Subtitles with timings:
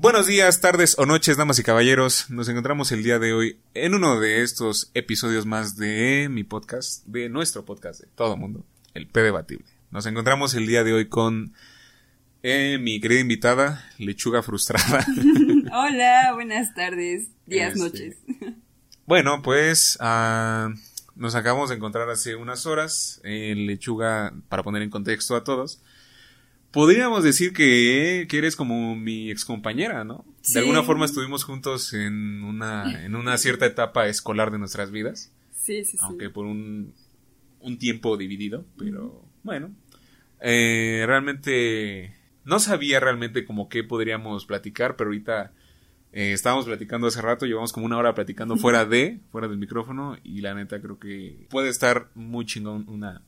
[0.00, 2.30] Buenos días, tardes o noches, damas y caballeros.
[2.30, 7.04] Nos encontramos el día de hoy en uno de estos episodios más de mi podcast,
[7.04, 9.66] de nuestro podcast de todo mundo, el P Debatible.
[9.90, 11.52] Nos encontramos el día de hoy con
[12.42, 15.04] eh, mi querida invitada, Lechuga Frustrada.
[15.72, 18.16] Hola, buenas tardes, días, Este, noches.
[19.04, 20.72] Bueno, pues ah,
[21.16, 23.20] nos acabamos de encontrar hace unas horas.
[23.24, 25.82] eh, Lechuga, para poner en contexto a todos,
[26.72, 30.24] podríamos decir que, que eres como mi excompañera, ¿no?
[30.42, 30.54] Sí.
[30.54, 35.32] De alguna forma estuvimos juntos en una, en una cierta etapa escolar de nuestras vidas,
[35.52, 35.98] Sí, sí, sí.
[36.00, 36.94] aunque por un,
[37.60, 39.70] un tiempo dividido, pero bueno.
[40.40, 45.52] Eh, realmente no sabía realmente como qué podríamos platicar, pero ahorita
[46.12, 50.16] eh, estábamos platicando hace rato, llevamos como una hora platicando fuera de, fuera del micrófono,
[50.24, 53.22] y la neta creo que puede estar muy chingón una,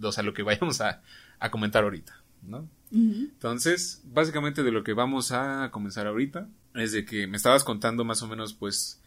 [0.00, 1.02] o sea, lo que vayamos a,
[1.40, 2.68] a comentar ahorita, ¿no?
[2.92, 8.04] Entonces, básicamente de lo que vamos a comenzar ahorita es de que me estabas contando
[8.04, 8.98] más o menos, pues,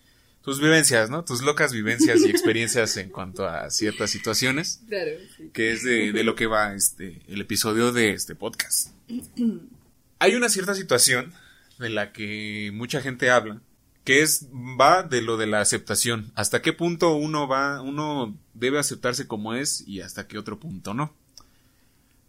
[0.41, 1.23] tus vivencias, ¿no?
[1.23, 5.49] Tus locas vivencias y experiencias en cuanto a ciertas situaciones, Claro, sí.
[5.53, 8.89] que es de, de lo que va este, el episodio de este podcast.
[10.19, 11.33] Hay una cierta situación
[11.79, 13.61] de la que mucha gente habla,
[14.03, 14.47] que es,
[14.79, 16.31] va de lo de la aceptación.
[16.35, 20.93] Hasta qué punto uno va, uno debe aceptarse como es y hasta qué otro punto
[20.93, 21.13] no.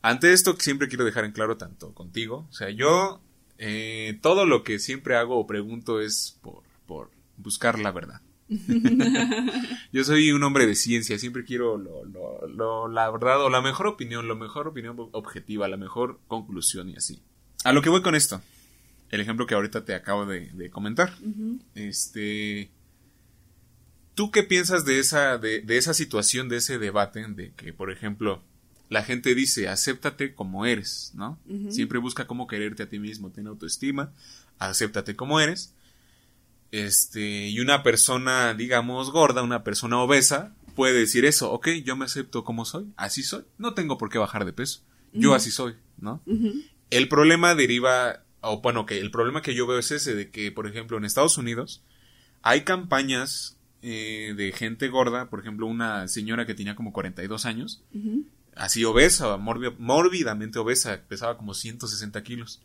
[0.07, 3.21] Ante esto siempre quiero dejar en claro tanto contigo, o sea, yo
[3.59, 8.21] eh, todo lo que siempre hago o pregunto es por, por buscar la verdad.
[9.93, 13.61] yo soy un hombre de ciencia, siempre quiero lo, lo- lo- la verdad o la
[13.61, 17.21] mejor opinión, la mejor opinión objetiva, la mejor conclusión y así.
[17.65, 18.41] A lo que voy con esto,
[19.11, 21.13] el ejemplo que ahorita te acabo de, de comentar.
[21.75, 22.71] Este.
[24.15, 27.91] ¿Tú qué piensas de esa, de, de esa situación, de ese debate, de que, por
[27.91, 28.43] ejemplo,
[28.89, 31.39] la gente dice, acéptate como eres, ¿no?
[31.71, 34.13] Siempre busca cómo quererte a ti mismo, ten autoestima,
[34.59, 35.75] acéptate como eres.
[36.73, 42.05] Este, y una persona, digamos, gorda, una persona obesa, puede decir eso, ok, yo me
[42.05, 44.83] acepto como soy, así soy, no tengo por qué bajar de peso,
[45.13, 46.23] yo así soy, ¿no?
[46.91, 50.53] El problema deriva, o bueno, que el problema que yo veo es ese, de que,
[50.53, 51.83] por ejemplo, en Estados Unidos
[52.43, 57.83] hay campañas eh, de gente gorda, por ejemplo, una señora que tenía como 42 años,
[57.95, 58.25] Ujú.
[58.57, 62.63] Así obesa, mórbidamente obesa, pesaba como 160 kilos.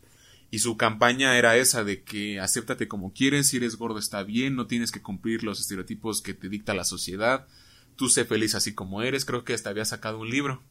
[0.50, 4.56] Y su campaña era esa de que acéptate como quieres, si eres gordo está bien,
[4.56, 7.48] no tienes que cumplir los estereotipos que te dicta la sociedad,
[7.96, 10.62] tú sé feliz así como eres, creo que hasta había sacado un libro.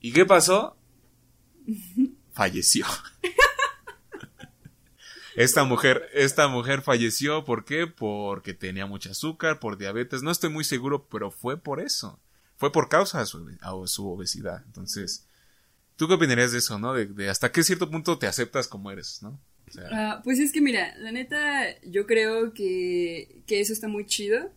[0.00, 0.76] ¿Y qué pasó?
[2.32, 2.86] Falleció.
[5.34, 7.86] Esta mujer, esta mujer falleció, ¿por qué?
[7.86, 12.20] Porque tenía mucho azúcar, por diabetes, no estoy muy seguro, pero fue por eso.
[12.62, 14.62] Fue por causa de su, a su obesidad.
[14.66, 15.26] Entonces,
[15.96, 16.94] ¿tú qué opinarías de eso, no?
[16.94, 19.30] De, de hasta qué cierto punto te aceptas como eres, ¿no?
[19.68, 23.88] O sea, Ah, pues es que mira, la neta, yo creo que, que eso está
[23.88, 24.48] muy chido.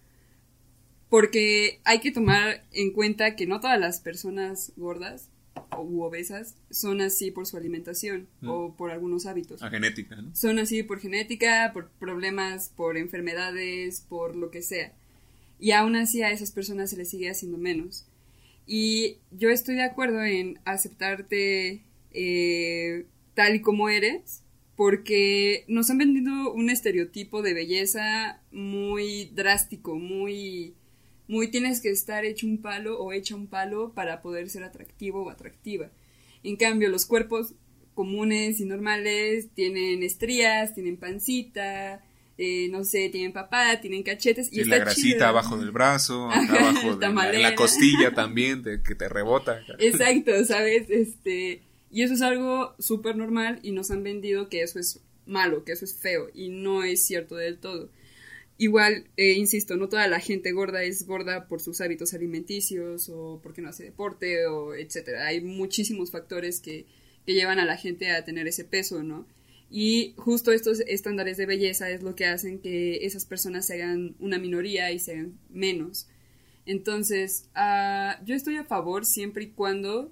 [1.09, 5.29] Porque hay que tomar en cuenta que no todas las personas gordas
[5.79, 8.49] u obesas son así por su alimentación Mm.
[8.49, 9.63] o por algunos hábitos.
[9.63, 10.35] a genética, ¿no?
[10.35, 14.93] son así por genética, por problemas, por enfermedades, por lo que sea.
[15.59, 18.05] Y aún así a esas personas se les sigue haciendo menos.
[18.67, 24.43] Y yo estoy de acuerdo en aceptarte eh, tal y como eres,
[24.75, 30.73] porque nos han vendido un estereotipo de belleza muy drástico, muy,
[31.27, 35.23] muy tienes que estar hecho un palo o hecha un palo para poder ser atractivo
[35.23, 35.91] o atractiva.
[36.43, 37.53] En cambio, los cuerpos
[37.93, 42.03] comunes y normales tienen estrías, tienen pancita,
[42.37, 45.25] eh, no sé, tienen papada, tienen cachetes y Y está la grasita chido.
[45.27, 49.59] abajo del brazo, acá abajo de la, en la costilla también, te- que te rebota.
[49.79, 50.89] Exacto, ¿sabes?
[50.89, 55.63] Este, y eso es algo súper normal y nos han vendido que eso es malo,
[55.63, 57.89] que eso es feo y no es cierto del todo.
[58.57, 63.41] Igual, eh, insisto, no toda la gente gorda es gorda por sus hábitos alimenticios o
[63.43, 65.27] porque no hace deporte o etcétera.
[65.27, 66.85] Hay muchísimos factores que,
[67.25, 69.27] que llevan a la gente a tener ese peso, ¿no?
[69.69, 74.15] Y justo estos estándares de belleza es lo que hacen que esas personas se hagan
[74.19, 76.07] una minoría y se hagan menos.
[76.65, 80.11] Entonces, ah, yo estoy a favor siempre y cuando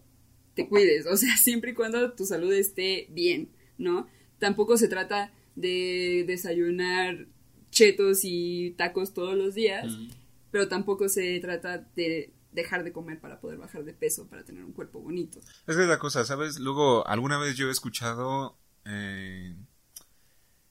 [0.53, 4.07] te cuides, o sea, siempre y cuando tu salud esté bien, ¿no?
[4.39, 7.27] Tampoco se trata de desayunar
[7.71, 10.09] chetos y tacos todos los días, Mm.
[10.51, 14.63] pero tampoco se trata de dejar de comer para poder bajar de peso, para tener
[14.63, 15.39] un cuerpo bonito.
[15.65, 16.59] Es que es la cosa, ¿sabes?
[16.59, 18.59] Luego, alguna vez yo he escuchado.
[18.85, 19.55] Eh,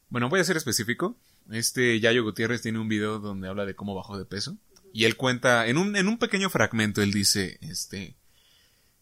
[0.08, 1.16] Bueno, voy a ser específico.
[1.50, 4.56] Este Yayo Gutiérrez tiene un video donde habla de cómo bajó de peso.
[4.92, 8.14] Y él cuenta, en un, en un pequeño fragmento, él dice, este,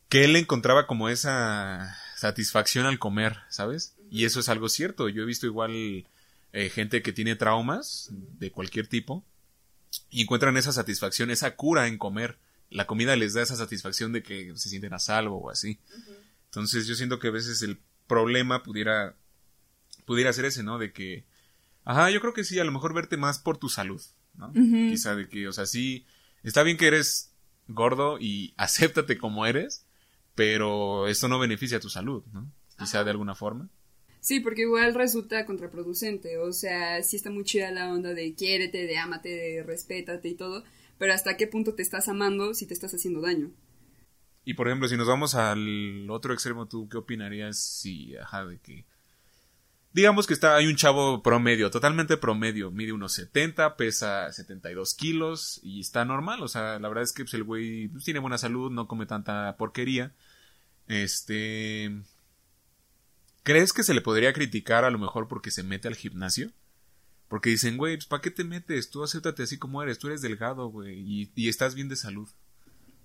[0.09, 3.95] que él encontraba como esa satisfacción al comer, ¿sabes?
[4.11, 5.09] Y eso es algo cierto.
[5.09, 6.07] Yo he visto igual
[6.53, 9.25] eh, gente que tiene traumas de cualquier tipo
[10.11, 12.39] y encuentran esa satisfacción, esa cura en comer.
[12.71, 15.79] La comida les da esa satisfacción de que se sienten a salvo o así.
[16.47, 17.79] Entonces yo siento que a veces el
[18.11, 19.15] problema pudiera
[20.05, 20.79] pudiera ser ese, ¿no?
[20.79, 21.25] De que
[21.85, 24.03] ajá, yo creo que sí, a lo mejor verte más por tu salud,
[24.35, 24.53] ¿no?
[24.53, 26.05] Quizá de que, o sea, sí
[26.43, 27.33] está bien que eres
[27.69, 29.87] gordo y acéptate como eres,
[30.35, 32.53] pero esto no beneficia a tu salud, ¿no?
[32.77, 33.71] Quizá de alguna forma.
[34.21, 36.39] Sí, porque igual resulta contraproducente.
[36.39, 40.35] O sea, sí está muy chida la onda de quiérete, de ámate, de respétate y
[40.35, 40.65] todo.
[40.99, 43.51] Pero hasta qué punto te estás amando si te estás haciendo daño.
[44.45, 48.59] Y por ejemplo, si nos vamos al otro extremo, ¿tú qué opinarías si, ajá, de
[48.59, 48.87] que.
[49.93, 55.59] Digamos que está, hay un chavo promedio, totalmente promedio, mide unos 70, pesa 72 kilos
[55.65, 58.39] y está normal, o sea, la verdad es que pues, el güey pues, tiene buena
[58.39, 60.15] salud, no come tanta porquería.
[60.87, 61.91] Este,
[63.43, 66.53] ¿Crees que se le podría criticar a lo mejor porque se mete al gimnasio?
[67.29, 68.91] Porque dicen, güey, pues ¿para qué te metes?
[68.91, 72.29] Tú acéptate así como eres, tú eres delgado, güey, y, estás bien de salud.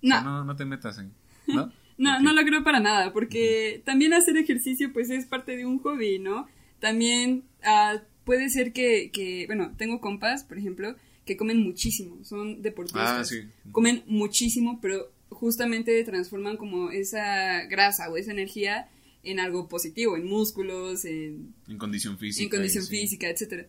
[0.02, 0.22] No.
[0.22, 1.14] no, no te metas en...
[1.46, 1.72] ¿No?
[1.98, 5.78] no, no lo creo para nada, porque también hacer ejercicio pues es parte de un
[5.78, 6.46] hobby, ¿no?
[6.78, 10.94] También uh, puede ser que, que, bueno, tengo compas, por ejemplo,
[11.24, 13.10] que comen muchísimo, son deportistas.
[13.10, 13.42] Ah, sí.
[13.72, 18.88] Comen muchísimo, pero justamente transforman como esa grasa o esa energía
[19.22, 22.44] en algo positivo, en músculos, en, en condición física.
[22.44, 23.66] En condición física, etcétera.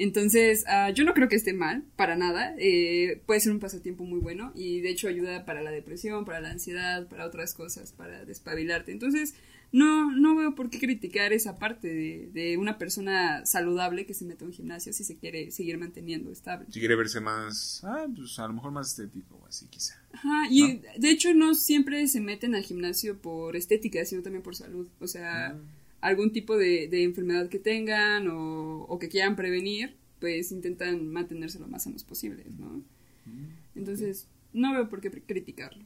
[0.00, 2.54] Entonces, uh, yo no creo que esté mal, para nada.
[2.58, 6.40] Eh, puede ser un pasatiempo muy bueno y de hecho ayuda para la depresión, para
[6.40, 8.92] la ansiedad, para otras cosas, para despabilarte.
[8.92, 9.34] Entonces,
[9.72, 14.24] no, no veo por qué criticar esa parte de, de, una persona saludable que se
[14.24, 16.66] mete a un gimnasio si se quiere seguir manteniendo estable.
[16.70, 20.00] Si quiere verse más, ah, pues a lo mejor más estético o así quizá.
[20.12, 24.56] Ajá, y de hecho no siempre se meten al gimnasio por estética, sino también por
[24.56, 24.88] salud.
[24.98, 25.60] O sea, ah.
[26.00, 31.58] Algún tipo de, de, enfermedad que tengan o, o, que quieran prevenir, pues intentan mantenerse
[31.58, 32.82] lo más sanos posibles, ¿no?
[33.26, 35.84] Mm, Entonces, no veo por qué criticarlo.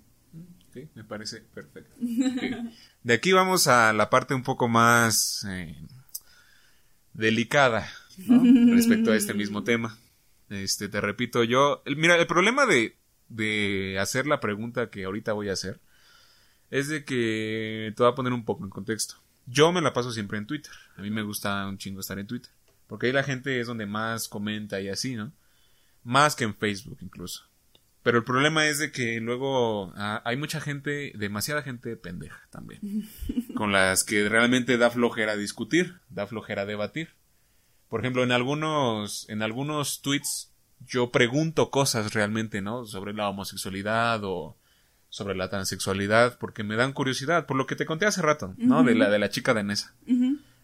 [0.72, 1.94] Sí, me parece perfecto.
[3.02, 5.76] De aquí vamos a la parte un poco más eh,
[7.12, 9.96] delicada respecto a este mismo tema.
[10.50, 12.96] Este, te repito, yo, mira, el problema de,
[13.28, 15.81] de hacer la pregunta que ahorita voy a hacer
[16.70, 19.24] es de que te voy a poner un poco en contexto.
[19.46, 20.73] Yo me la paso siempre en Twitter.
[20.96, 22.50] A mí me gusta un chingo estar en Twitter.
[22.87, 25.32] Porque ahí la gente es donde más comenta y así, ¿no?
[26.02, 27.44] Más que en Facebook incluso.
[28.02, 33.08] Pero el problema es de que luego ah, hay mucha gente, demasiada gente pendeja también,
[33.56, 37.14] con las que realmente da flojera discutir, da flojera debatir.
[37.88, 40.52] Por ejemplo, en algunos, en algunos tweets
[40.87, 42.85] yo pregunto cosas realmente, ¿no?
[42.85, 44.58] Sobre la homosexualidad o
[45.14, 48.82] sobre la transexualidad, porque me dan curiosidad, por lo que te conté hace rato, ¿no?
[48.82, 49.94] De la de la chica danesa.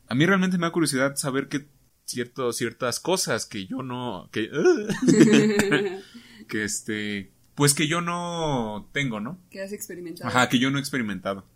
[0.08, 1.69] A mí realmente me da curiosidad saber que
[2.05, 4.50] cierto, ciertas cosas que yo no, que,
[6.49, 9.38] que este, pues que yo no tengo, ¿no?
[9.52, 10.29] Que has experimentado.
[10.29, 11.47] Ajá, que yo no he experimentado.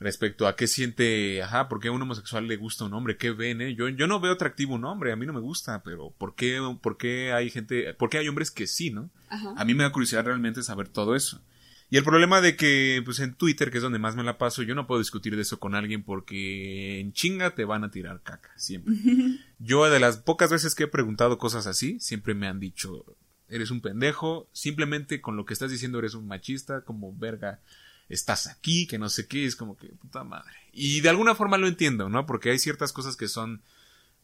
[0.00, 3.30] Respecto a qué siente, ajá, por qué a un homosexual le gusta un hombre, qué
[3.30, 3.74] ven, eh?
[3.74, 6.62] Yo, yo no veo atractivo un hombre, a mí no me gusta, pero ¿por qué,
[6.80, 9.10] por qué hay gente, por qué hay hombres que sí, ¿no?
[9.28, 9.52] Ajá.
[9.54, 11.42] A mí me da curiosidad realmente saber todo eso.
[11.88, 14.62] Y el problema de que, pues en Twitter, que es donde más me la paso,
[14.62, 18.22] yo no puedo discutir de eso con alguien porque en chinga te van a tirar
[18.22, 18.94] caca, siempre.
[19.58, 23.04] yo de las pocas veces que he preguntado cosas así, siempre me han dicho,
[23.48, 27.60] eres un pendejo, simplemente con lo que estás diciendo eres un machista, como verga,
[28.08, 30.52] estás aquí, que no sé qué, es como que puta madre.
[30.72, 32.26] Y de alguna forma lo entiendo, ¿no?
[32.26, 33.62] Porque hay ciertas cosas que son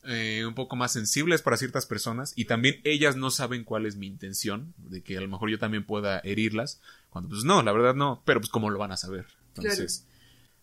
[0.05, 3.95] eh, un poco más sensibles para ciertas personas y también ellas no saben cuál es
[3.95, 6.81] mi intención, de que a lo mejor yo también pueda herirlas,
[7.13, 9.27] cuando pues no, la verdad no, pero pues cómo lo van a saber.
[9.55, 10.07] Entonces,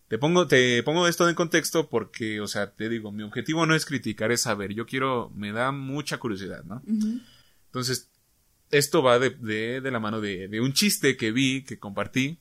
[0.08, 3.76] te pongo, te pongo esto en contexto porque, o sea, te digo, mi objetivo no
[3.76, 6.82] es criticar, es saber, yo quiero, me da mucha curiosidad, ¿no?
[7.66, 8.10] Entonces,
[8.72, 12.40] esto va de, de, de la mano de, de, un chiste que vi, que compartí,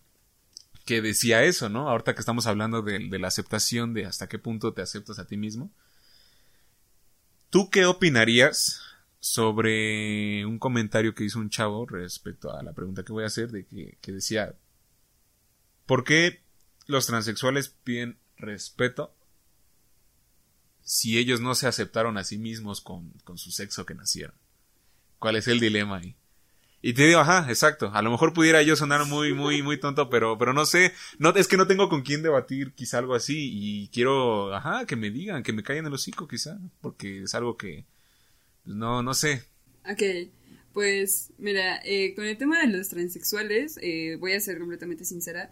[0.85, 1.87] que decía eso, ¿no?
[1.87, 5.27] Ahorita que estamos hablando de, de, la aceptación, de hasta qué punto te aceptas a
[5.27, 5.71] ti mismo.
[7.51, 8.81] ¿Tú qué opinarías
[9.19, 13.51] sobre un comentario que hizo un chavo respecto a la pregunta que voy a hacer,
[13.51, 14.55] de que, decía,
[15.85, 16.41] ¿por qué
[16.87, 19.13] los transexuales piden respeto
[20.81, 24.35] si ellos no se aceptaron a sí mismos con, con su sexo que nacieron?
[25.19, 26.15] ¿Cuál es el dilema ahí?
[26.81, 27.91] Y te digo, ajá, exacto.
[27.93, 30.93] A lo mejor pudiera yo sonar muy, muy, muy tonto, pero, pero no sé.
[31.17, 33.49] No, es que no tengo con quién debatir quizá algo así.
[33.51, 36.57] Y quiero, ajá, que me digan, que me caigan el hocico quizá.
[36.79, 37.85] Porque es algo que,
[38.75, 39.43] no, no sé.
[39.89, 40.29] Ok.
[40.73, 45.49] Pues, mira, eh, con el tema de los transexuales, eh, voy a ser completamente sincera.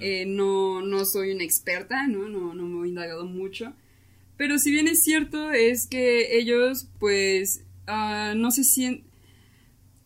[0.00, 2.28] eh, no, no soy una experta, ¿no?
[2.28, 3.74] No, no me he indagado mucho.
[4.36, 9.04] Pero si bien es cierto, es que ellos, pues, ah, no se sienten...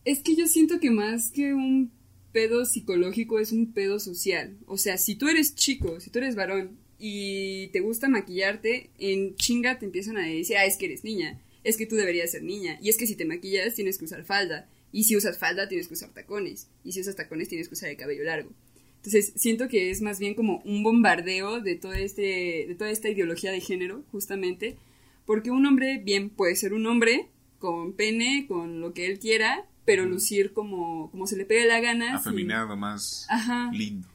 [0.05, 1.91] Es que yo siento que más que un
[2.31, 4.57] pedo psicológico es un pedo social.
[4.65, 9.35] O sea, si tú eres chico, si tú eres varón y te gusta maquillarte, en
[9.35, 12.43] chinga te empiezan a decir, ah, es que eres niña, es que tú deberías ser
[12.43, 15.67] niña, y es que si te maquillas tienes que usar falda, y si usas falda
[15.67, 18.51] tienes que usar tacones, y si usas tacones tienes que usar el cabello largo.
[18.95, 23.09] Entonces, siento que es más bien como un bombardeo de, todo este, de toda esta
[23.09, 24.77] ideología de género, justamente,
[25.25, 27.27] porque un hombre bien puede ser un hombre
[27.59, 31.81] con pene, con lo que él quiera, pero lucir como, como se le pegue la
[31.81, 32.15] gana.
[32.15, 33.27] Afeminado, más
[33.73, 34.07] lindo.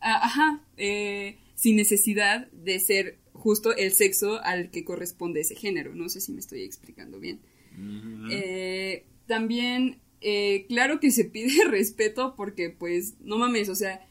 [0.00, 5.94] Ajá, eh, sin necesidad de ser justo el sexo al que corresponde ese género.
[5.94, 7.38] No sé si me estoy explicando bien.
[8.28, 14.04] Eh, también, eh, claro que se pide respeto porque, pues, no mames, o sea,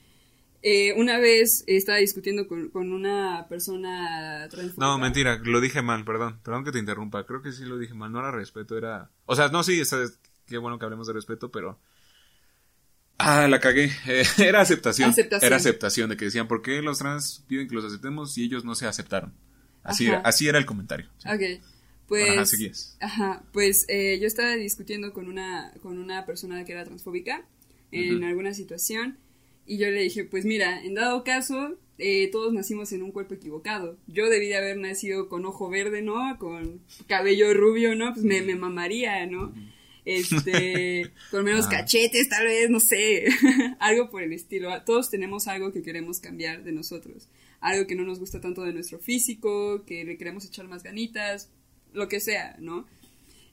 [0.61, 6.39] eh, una vez estaba discutiendo con, una persona No, mentira, lo dije mal, perdón.
[6.41, 7.25] Perdón que te interrumpa.
[7.25, 8.13] Creo que sí lo dije mal.
[8.13, 9.11] No era respeto, era.
[9.25, 9.81] O sea, no, sí,
[10.47, 11.77] qué bueno que hablemos de respeto, pero
[13.17, 13.91] Ah, la cagué.
[14.37, 15.13] era aceptación.
[15.41, 18.65] Era aceptación de que decían, ¿por qué los trans piden que los aceptemos si ellos
[18.65, 19.33] no se aceptaron?
[19.83, 21.07] Así, era, así era el comentario.
[21.25, 21.61] Ok.
[22.07, 27.43] Pues, ajá, pues eh, yo estaba discutiendo con una, con una persona que era transfóbica
[27.91, 29.17] en alguna situación
[29.65, 33.33] y yo le dije, pues mira, en dado caso, eh, todos nacimos en un cuerpo
[33.33, 33.97] equivocado.
[34.05, 36.37] Yo debí de haber nacido con ojo verde, ¿no?
[36.37, 38.13] Con cabello rubio, ¿no?
[38.13, 39.53] Pues me, me mamaría, ¿no?
[40.05, 43.25] Este, con menos cachetes, tal vez, no sé,
[43.79, 44.69] algo por el estilo.
[44.83, 47.27] Todos tenemos algo que queremos cambiar de nosotros,
[47.59, 51.49] algo que no nos gusta tanto de nuestro físico, que le queremos echar más ganitas,
[51.93, 52.85] lo que sea, ¿no?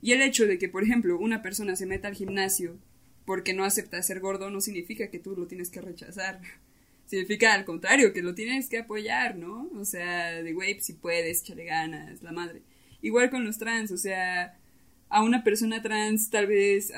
[0.00, 2.76] Y el hecho de que, por ejemplo, una persona se meta al gimnasio
[3.24, 6.40] porque no acepta ser gordo no significa que tú lo tienes que rechazar.
[7.06, 9.70] Significa al contrario, que lo tienes que apoyar, ¿no?
[9.74, 12.62] O sea, de güey, si puedes, échale ganas, la madre.
[13.02, 14.58] Igual con los trans, o sea,
[15.12, 16.90] a una persona trans tal vez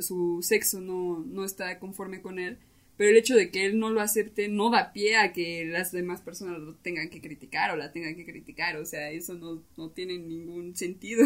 [0.00, 2.58] su sexo no, no está conforme con él,
[2.96, 5.92] pero el hecho de que él no lo acepte no da pie a que las
[5.92, 9.62] demás personas lo tengan que criticar o la tengan que criticar, o sea, eso no,
[9.76, 11.24] no tiene ningún sentido,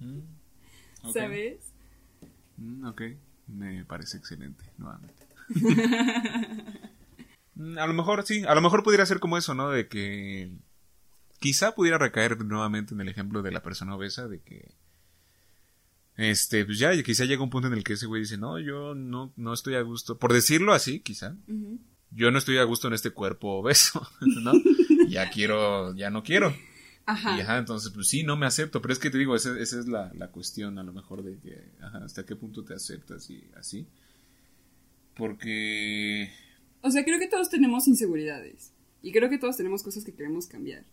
[0.00, 1.58] mm, ¿sabes?
[2.56, 3.02] Mm, ok,
[3.48, 5.22] me parece excelente, nuevamente.
[7.58, 9.70] Mm, a lo mejor sí, a lo mejor pudiera ser como eso, ¿no?
[9.70, 10.50] De que
[11.38, 14.74] quizá pudiera recaer nuevamente en el ejemplo de la persona obesa, de que
[16.16, 18.94] este, pues ya, quizá llega un punto en el que ese güey dice, no, yo
[18.94, 21.36] no, no estoy a gusto, por decirlo así, quizá,
[22.10, 24.52] yo no estoy a gusto en este cuerpo obeso, ¿no?
[25.08, 26.54] ya quiero, ya no quiero.
[27.04, 27.36] Ajá.
[27.36, 29.78] Y ajá, entonces, pues sí, no me acepto, pero es que te digo, esa, esa
[29.78, 33.30] es la, la, cuestión a lo mejor de que, ajá, hasta qué punto te aceptas
[33.30, 33.86] y así.
[35.14, 36.32] Porque...
[36.80, 40.46] O sea, creo que todos tenemos inseguridades y creo que todos tenemos cosas que queremos
[40.46, 40.84] cambiar.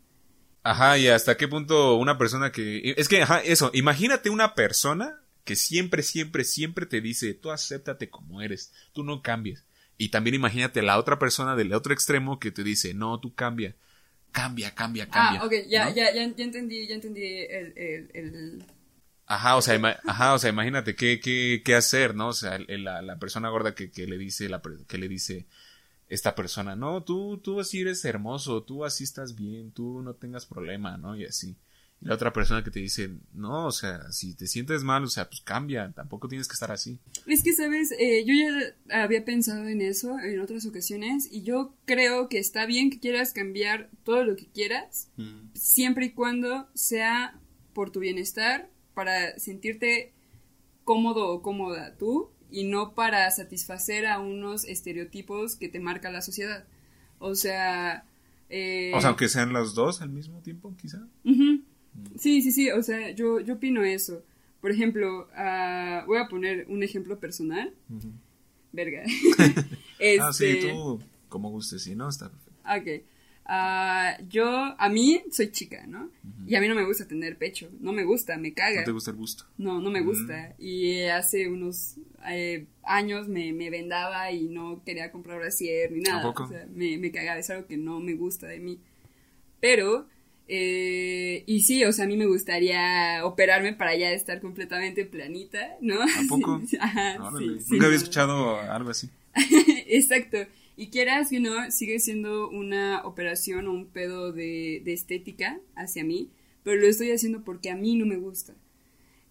[0.64, 2.94] Ajá, y hasta qué punto una persona que...
[2.98, 8.10] Es que, ajá, eso, imagínate una persona que siempre, siempre, siempre te dice, tú acéptate
[8.10, 9.66] como eres, tú no cambies.
[9.98, 13.76] Y también imagínate la otra persona del otro extremo que te dice, no, tú cambia,
[14.32, 15.42] cambia, cambia, cambia.
[15.42, 17.74] Ah, ok, ya, ya, ya, entendí, ya entendí el...
[18.14, 18.66] el,
[19.26, 22.28] Ajá, o sea, ajá, o sea, imagínate qué, qué, qué hacer, ¿no?
[22.28, 25.48] O sea, la, la persona gorda que, que le dice, la, que le dice,
[26.10, 30.46] esta persona, no, tú, tú así eres hermoso, tú así estás bien, tú no tengas
[30.46, 31.16] problema, ¿no?
[31.16, 31.58] Y así.
[32.02, 35.08] Y la otra persona que te dice, no, o sea, si te sientes mal, o
[35.08, 37.00] sea, pues cambia, tampoco tienes que estar así.
[37.26, 41.74] Es que, sabes, eh, yo ya había pensado en eso en otras ocasiones y yo
[41.86, 45.54] creo que está bien que quieras cambiar todo lo que quieras, mm.
[45.54, 47.40] siempre y cuando sea
[47.74, 50.14] por tu bienestar, para sentirte
[50.84, 56.22] cómodo o cómoda tú y no para satisfacer a unos estereotipos que te marca la
[56.22, 56.66] sociedad.
[57.18, 58.06] O sea...
[58.48, 61.00] Eh, o sea, aunque sean los dos al mismo tiempo, quizá.
[62.20, 64.24] Sí, sí, sí, o sea, yo, yo opino eso.
[64.62, 67.74] Por ejemplo, uh, voy a poner un ejemplo personal.
[68.72, 69.04] Verga.
[70.20, 72.10] Ah, sí, este tú, como gustes, sí, ¿no?
[72.10, 72.60] Está perfecto.
[72.66, 73.06] Ok.
[73.46, 74.46] Uh, yo,
[74.78, 76.10] a mí, soy chica, ¿no?
[76.46, 77.70] Y a mí no me gusta tener pecho.
[77.80, 78.82] No me gusta, me caga.
[78.82, 79.46] ¿No te gusta el busto?
[79.58, 80.06] No, no me mm.
[80.06, 80.56] gusta.
[80.60, 81.96] Y hace unos
[82.30, 86.30] eh, años me, me, vendaba y no quería comprar brasier ni nada.
[86.30, 87.40] O sea, me, me cagaba.
[87.40, 88.80] Es algo que no me gusta de mí.
[89.60, 90.08] Pero,
[90.48, 95.78] eh, y sí, o sea, a mí me gustaría operarme para ya estar completamente planita,
[95.82, 96.02] ¿no?
[96.02, 96.62] ¿A poco?
[96.80, 99.10] Ajá, sí, Nunca había escuchado algo así.
[99.88, 100.38] Exacto.
[100.76, 106.30] Y quieras que no, sigue siendo una operación o un pedo de, estética hacia mí,
[106.64, 108.54] pero lo estoy haciendo porque a mí no me gusta.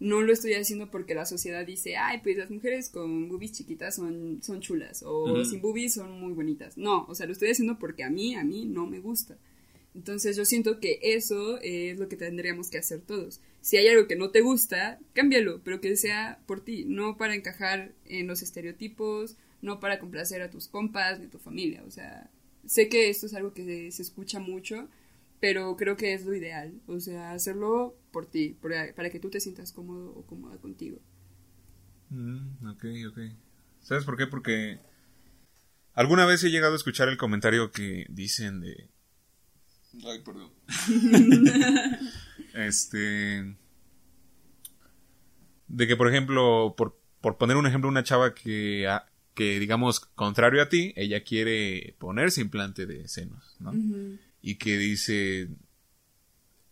[0.02, 3.94] No lo estoy haciendo porque la sociedad dice, ay, pues las mujeres con boobies chiquitas
[3.94, 6.76] son, son chulas, o sin boobies son muy bonitas.
[6.76, 9.36] No, o sea, lo estoy haciendo porque a mí, a mí no me gusta.
[9.94, 13.40] Entonces yo siento que eso es lo que tendríamos que hacer todos.
[13.60, 17.34] Si hay algo que no te gusta, cámbialo, pero que sea por ti, no para
[17.34, 21.84] encajar en los estereotipos, no para complacer a tus compas ni a tu familia.
[21.86, 22.30] O sea,
[22.66, 24.88] sé que esto es algo que se, escucha mucho,
[25.42, 26.80] pero creo que es lo ideal.
[26.86, 31.00] O sea, hacerlo por ti, para, que tú te sientas cómodo o cómoda contigo.
[32.10, 33.18] Mm, ok, ok.
[33.80, 34.28] ¿Sabes por qué?
[34.28, 34.78] Porque
[35.94, 38.88] alguna vez he llegado a escuchar el comentario que dicen de
[40.06, 40.52] Ay, perdón.
[42.54, 43.56] este.
[45.66, 48.86] De que, por ejemplo, por, poner un ejemplo, una chava que,
[49.34, 53.72] que, digamos, contrario a ti, ella quiere ponerse implante de senos, ¿no?
[54.42, 55.48] Y que dice.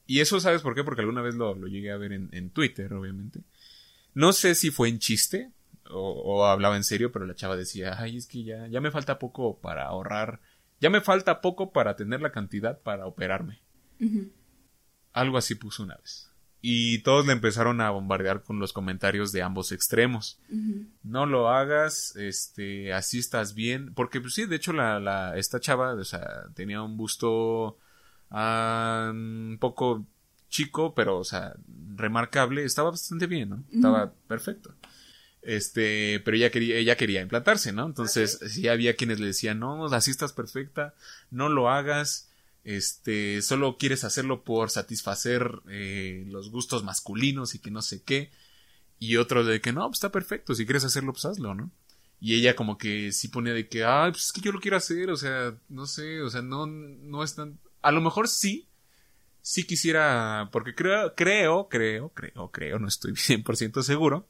[0.06, 0.84] Y eso, ¿sabes por qué?
[0.84, 3.40] Porque alguna vez lo, llegué a ver en, Twitter, obviamente.
[4.12, 5.52] No sé si fue en chiste
[5.88, 8.90] o, o, hablaba en serio, pero la chava decía, ay, es que ya, ya me
[8.90, 10.40] falta poco para ahorrar
[10.80, 13.60] ya me falta poco para tener la cantidad para operarme.
[15.12, 16.29] Algo así puso una vez.
[16.62, 20.38] Y todos le empezaron a bombardear con los comentarios de ambos extremos.
[21.02, 23.94] No lo hagas, este, así estás bien.
[23.94, 27.78] Porque, pues sí, de hecho, la, la, esta chava, o sea, tenía un busto
[28.30, 30.04] ah, un poco
[30.50, 31.54] chico, pero, o sea,
[31.96, 32.64] remarcable.
[32.64, 33.64] Estaba bastante bien, ¿no?
[33.72, 34.74] Estaba perfecto.
[35.42, 37.86] Este, pero ella quería, ella quería implantarse, ¿no?
[37.86, 40.94] Entonces, sí había quienes le decían, no, así estás perfecta,
[41.30, 42.29] no lo hagas,
[42.64, 48.30] este, solo quieres hacerlo por satisfacer eh, los gustos masculinos y que no sé qué.
[48.98, 51.70] Y otro de que no, pues está perfecto, si quieres hacerlo, pues hazlo, ¿no?
[52.20, 54.76] Y ella como que sí ponía de que, ah, pues es que yo lo quiero
[54.76, 57.58] hacer, o sea, no sé, o sea, no, no es tan...
[57.80, 58.68] A lo mejor sí,
[59.40, 64.28] sí quisiera, porque creo, creo, creo, creo, creo, no estoy 100% seguro,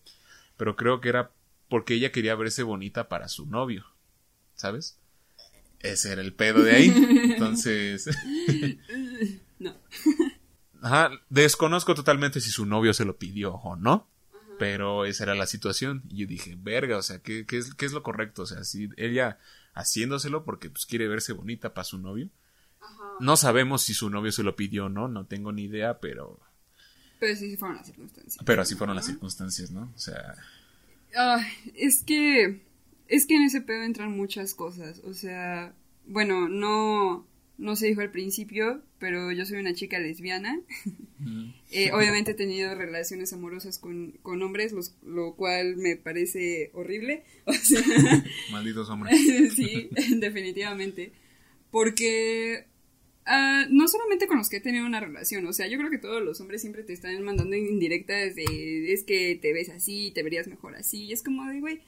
[0.57, 1.33] pero creo que era
[1.69, 3.87] porque ella quería verse bonita para su novio,
[4.55, 5.00] ¿sabes?
[5.81, 6.93] Ese era el pedo de ahí.
[7.33, 8.09] Entonces...
[9.59, 9.75] no.
[10.83, 14.09] Ajá, desconozco totalmente si su novio se lo pidió o no,
[14.59, 16.03] pero esa era la situación.
[16.09, 18.43] Y yo dije, verga, o sea, ¿qué, es, qué es lo correcto?
[18.43, 19.39] O sea, si ella
[19.75, 22.29] haciéndoselo porque pues, quiere verse bonita para su novio.
[23.19, 26.41] No sabemos si su novio se lo pidió o no, no tengo ni idea, pero
[27.21, 28.45] pero así fueron las circunstancias.
[28.45, 29.93] Pero así fueron las circunstancias, ¿no?
[29.95, 30.35] O sea...
[31.75, 32.67] es que...
[33.11, 35.01] Es que en ese pedo entran muchas cosas.
[35.05, 35.75] O sea,
[36.07, 37.27] bueno, no,
[37.59, 40.61] no se dijo al principio, pero yo soy una chica lesbiana.
[41.73, 47.25] Eh, obviamente he tenido relaciones amorosas con, con hombres, lo cual me parece horrible.
[47.45, 49.21] O sea, Malditos hombres.
[49.55, 51.13] sí, definitivamente.
[51.71, 52.65] Porque
[53.33, 55.99] Ah, no solamente con los que he tenido una relación, o sea, yo creo que
[55.99, 60.25] todos los hombres siempre te están mandando indirectas de es que te ves así, te
[60.25, 61.81] verías mejor así, y es como de, güey,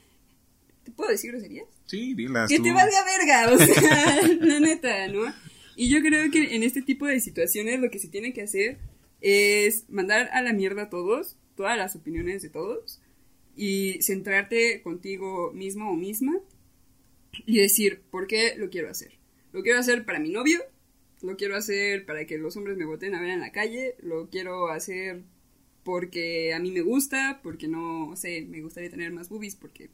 [0.85, 1.67] ¿te puedo decir groserías?
[1.87, 2.49] Sí, dilas.
[2.49, 5.33] Que te valga verga, o sea, la neta, ¿no?
[5.77, 8.79] Y yo creo que en este tipo de situaciones lo que se tiene que hacer
[9.21, 13.01] es mandar a la mierda a todos, todas las opiniones de todos,
[13.57, 16.39] y centrarte contigo mismo o misma
[17.47, 19.13] y decir, ¿por qué lo quiero hacer?
[19.53, 20.61] Lo quiero hacer para mi novio,
[21.23, 24.29] lo quiero hacer para que los hombres me voten a ver en la calle, lo
[24.29, 25.23] quiero hacer
[25.85, 29.91] porque a mí me gusta, porque no sé, me gustaría tener más boobies porque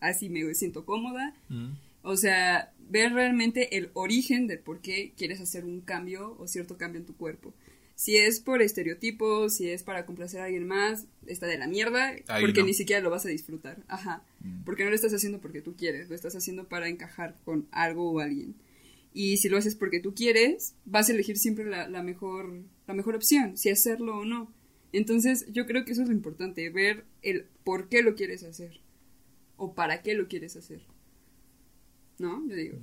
[0.00, 1.34] así me siento cómoda.
[1.48, 1.72] Mm.
[2.02, 6.76] O sea, ver realmente el origen de por qué quieres hacer un cambio o cierto
[6.76, 7.54] cambio en tu cuerpo.
[7.94, 12.14] Si es por estereotipos, si es para complacer a alguien más, está de la mierda,
[12.40, 13.84] porque ni siquiera lo vas a disfrutar.
[13.88, 14.24] Ajá.
[14.40, 14.64] Mm.
[14.64, 18.10] Porque no lo estás haciendo porque tú quieres, lo estás haciendo para encajar con algo
[18.10, 18.54] o alguien.
[19.12, 23.16] Y si lo haces porque tú quieres, vas a elegir siempre la, mejor, la mejor
[23.16, 24.50] opción, si hacerlo o no.
[24.92, 28.80] Entonces yo creo que eso es lo importante, ver el por qué lo quieres hacer
[29.60, 30.80] o para qué lo quieres hacer.
[32.18, 32.48] ¿No?
[32.48, 32.78] Yo digo.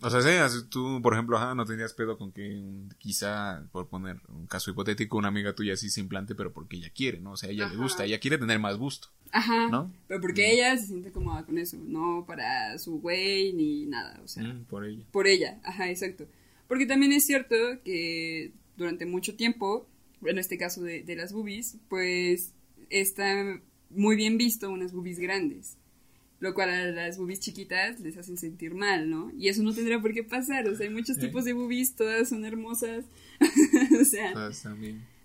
[0.00, 2.62] O sea, sí, tú, por ejemplo, no tenías pedo con que
[2.98, 6.90] quizá, por poner un caso hipotético, una amiga tuya sí se implante, pero porque ella
[6.94, 7.32] quiere, ¿no?
[7.32, 9.08] O sea, ella le gusta, ella quiere tener más gusto.
[9.32, 9.68] Ajá.
[9.70, 9.92] ¿No?
[10.06, 10.50] Pero porque mm.
[10.50, 14.44] ella se siente cómoda con eso, no para su güey ni nada, o sea.
[14.44, 15.04] Mm, por ella.
[15.10, 16.28] Por ella, ajá, exacto.
[16.68, 19.88] Porque también es cierto que durante mucho tiempo,
[20.22, 22.52] en este caso de, de las boobies, pues
[22.90, 23.60] está
[23.90, 25.78] muy bien visto unas boobies grandes
[26.40, 29.32] lo cual a las boobies chiquitas les hacen sentir mal, ¿no?
[29.36, 32.28] Y eso no tendría por qué pasar, o sea, hay muchos tipos de boobies, todas
[32.28, 33.04] son hermosas,
[34.00, 34.64] o sea, todas.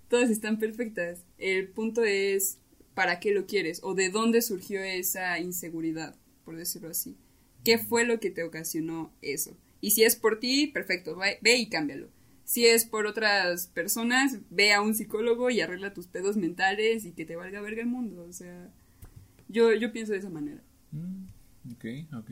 [0.09, 1.23] Todas están perfectas.
[1.37, 2.59] El punto es
[2.93, 7.17] para qué lo quieres o de dónde surgió esa inseguridad, por decirlo así.
[7.63, 9.57] ¿Qué fue lo que te ocasionó eso?
[9.81, 12.09] Y si es por ti, perfecto, ve y cámbialo.
[12.45, 17.13] Si es por otras personas, ve a un psicólogo y arregla tus pedos mentales y
[17.13, 18.25] que te valga verga el mundo.
[18.27, 18.69] O sea,
[19.47, 20.61] yo, yo pienso de esa manera.
[20.93, 21.25] Mm,
[21.73, 22.29] ok, ok.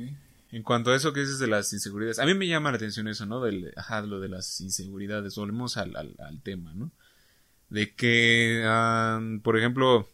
[0.52, 3.08] en cuanto a eso que dices de las inseguridades, a mí me llama la atención
[3.08, 3.42] eso, ¿no?
[3.42, 5.36] Del, ajá, lo de las inseguridades.
[5.36, 6.92] Volvemos al, al, al tema, ¿no?
[7.70, 8.64] De que,
[9.44, 10.08] por ejemplo,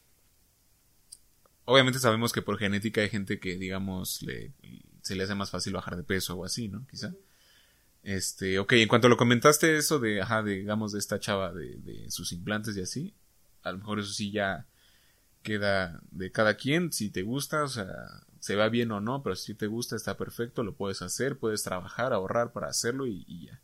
[1.65, 4.53] obviamente sabemos que por genética hay gente que, digamos, le,
[5.01, 6.85] se le hace más fácil bajar de peso o así, ¿no?
[6.87, 7.13] Quizá.
[8.03, 11.77] Este, ok, en cuanto lo comentaste eso de, ajá, de, digamos, de esta chava de,
[11.77, 13.13] de sus implantes y así,
[13.63, 14.65] a lo mejor eso sí ya
[15.43, 17.87] queda de cada quien, si te gusta, o sea,
[18.39, 21.63] se va bien o no, pero si te gusta está perfecto, lo puedes hacer, puedes
[21.63, 23.61] trabajar, ahorrar para hacerlo y, ya.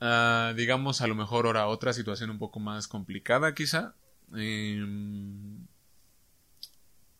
[0.00, 3.94] Ah, digamos a lo mejor ahora otra situación un poco más complicada quizá.
[4.34, 5.66] Em,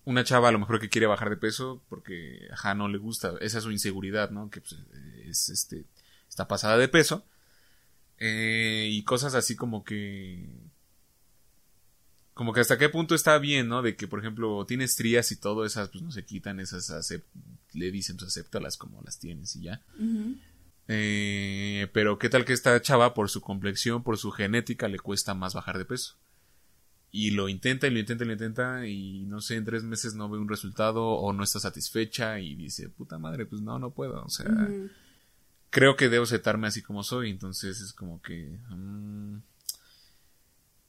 [0.04, 3.34] una chava a lo mejor que quiere bajar de peso porque ajá no le gusta,
[3.40, 4.50] esa es su inseguridad, ¿no?
[4.50, 4.76] Que pues,
[5.24, 5.86] es este
[6.28, 7.24] está pasada de peso.
[8.18, 10.48] Eh, y cosas así como que
[12.34, 13.80] como que hasta qué punto está bien, ¿no?
[13.80, 16.92] De que, por ejemplo, tienes estrías y todo, esas pues no se quitan, esas
[17.72, 19.80] le dicen, pues acéptalas como las tienes y ya.
[20.88, 25.34] eh, pero qué tal que esta chava, por su complexión, por su genética, le cuesta
[25.34, 26.16] más bajar de peso.
[27.12, 30.14] Y lo intenta y lo intenta y lo intenta y no sé, en tres meses
[30.16, 33.92] no ve un resultado o no está satisfecha y dice, puta madre, pues no, no
[33.92, 34.24] puedo.
[34.24, 34.50] O sea,
[35.70, 37.30] creo que debo aceptarme así como soy.
[37.30, 38.58] Entonces es como que...
[38.68, 39.36] Mm,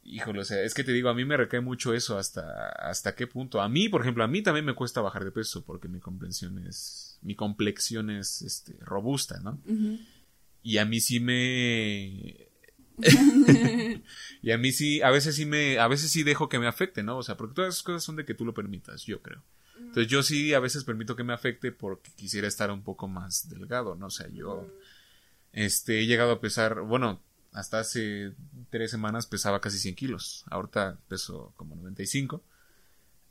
[0.05, 3.15] híjole, o sea, es que te digo, a mí me recae mucho eso hasta, hasta
[3.15, 3.59] qué punto.
[3.61, 6.59] A mí, por ejemplo, a mí también me cuesta bajar de peso porque mi complexión
[6.59, 9.59] es, mi complexión es, este, robusta, ¿no?
[10.61, 12.49] Y a mí sí me...
[14.41, 17.03] y a mí sí, a veces sí me, a veces sí dejo que me afecte,
[17.03, 17.17] ¿no?
[17.17, 19.43] O sea, porque todas esas cosas son de que tú lo permitas, yo creo.
[19.77, 23.49] Entonces yo sí a veces permito que me afecte porque quisiera estar un poco más
[23.49, 24.07] delgado, ¿no?
[24.07, 24.71] O sea, yo,
[25.51, 27.21] este, he llegado a pesar, bueno,
[27.55, 28.33] hasta hace
[28.69, 30.43] tres semanas pesaba casi 100 kilos.
[30.49, 32.43] Ahorita peso como 95.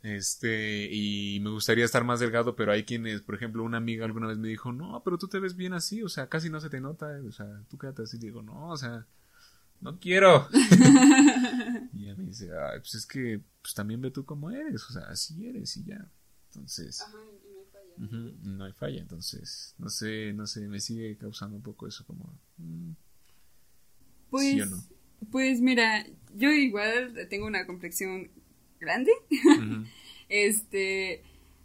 [0.01, 4.27] Este, y me gustaría estar más delgado, pero hay quienes, por ejemplo, una amiga alguna
[4.27, 6.69] vez me dijo, no, pero tú te ves bien así, o sea, casi no se
[6.69, 9.05] te nota, o sea, tú quédate así, digo, no, o sea,
[9.81, 10.47] no quiero.
[11.93, 14.93] y ella me dice, Ay, pues es que, pues también ve tú como eres, o
[14.93, 16.07] sea, así eres y ya.
[16.49, 18.39] Entonces, Ajá, y no hay falla.
[18.43, 22.31] no hay falla, entonces, no sé, no sé, me sigue causando un poco eso como...
[22.57, 22.93] Mm,
[24.35, 24.69] pues,
[25.31, 28.29] pues mira, yo igual tengo una complexión
[28.79, 29.11] grande.
[30.29, 31.21] este,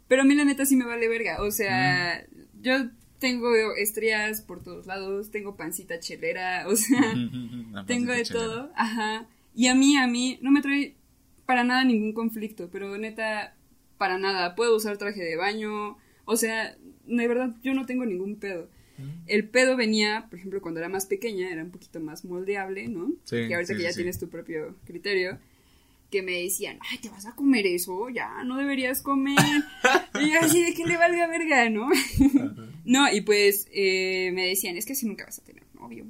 [0.07, 1.41] pero a mí la neta sí me vale verga.
[1.41, 2.25] O sea,
[2.61, 7.13] yo tengo estrías por todos lados, tengo pancita chelera, o sea,
[7.85, 9.27] tengo de todo, ajá.
[9.53, 10.95] Y a mí, a mí, no me trae
[11.45, 13.55] para nada ningún conflicto, pero neta,
[13.97, 14.55] para nada.
[14.55, 18.69] Puedo usar traje de baño, o sea, de verdad, yo no tengo ningún pedo.
[19.27, 23.13] El pedo venía, por ejemplo, cuando era más pequeña, era un poquito más moldeable, ¿no?
[23.23, 25.39] Sí, que ahorita que ya tienes tu propio criterio,
[26.11, 29.37] que me decían, ay, te vas a comer eso, ya, no deberías comer.
[30.21, 31.89] y yo así de que le valga verga, ¿no?
[32.85, 36.05] no, y pues eh, me decían, es que así nunca vas a tener novio.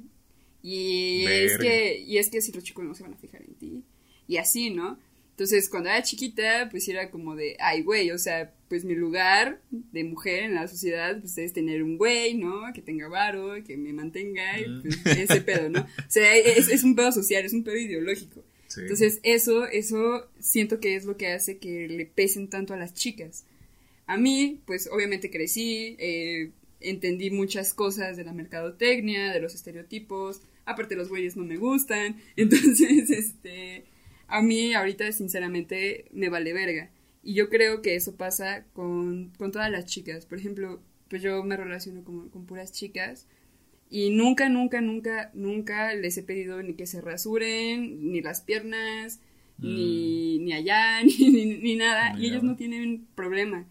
[0.62, 3.54] Y es, que, y es que si los chicos no se van a fijar en
[3.54, 3.84] ti.
[4.28, 4.98] Y así, ¿no?
[5.30, 9.60] Entonces, cuando era chiquita, pues era como de, ay, güey, o sea, pues mi lugar
[9.70, 12.72] de mujer en la sociedad, pues es tener un güey, ¿no?
[12.72, 15.80] Que tenga varo, que me mantenga, y pues, ese pedo, ¿no?
[15.80, 18.42] O sea, es, un pedo social, es un pedo ideológico.
[18.74, 22.94] Entonces, eso, eso siento que es lo que hace que le pesen tanto a las
[22.94, 23.44] chicas.
[24.06, 30.40] A mí, pues obviamente crecí, eh, entendí muchas cosas de la mercadotecnia, de los estereotipos,
[30.64, 33.84] aparte los güeyes no me gustan, entonces, este
[34.28, 36.88] a mí ahorita sinceramente me vale verga.
[37.22, 40.26] Y yo creo que eso pasa con, todas las chicas.
[40.26, 43.26] Por ejemplo, pues yo me relaciono con, con puras chicas
[43.90, 49.20] y nunca, nunca, nunca, nunca les he pedido ni que se rasuren, ni las piernas,
[49.58, 50.44] ni, mm.
[50.44, 52.18] ni allá, ni, ni, nada.
[52.18, 53.66] y ellos no tienen problema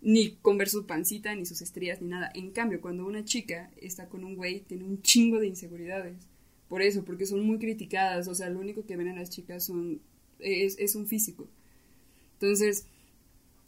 [0.00, 2.30] ni con ver su pancita, ni sus estrías, ni nada.
[2.34, 6.28] En cambio, cuando una chica está con un güey, tiene un chingo de inseguridades
[6.68, 9.64] por eso, porque son muy criticadas, o sea, lo único que ven a las chicas
[9.64, 10.00] son,
[10.38, 11.48] es, un físico.
[12.40, 12.86] Entonces,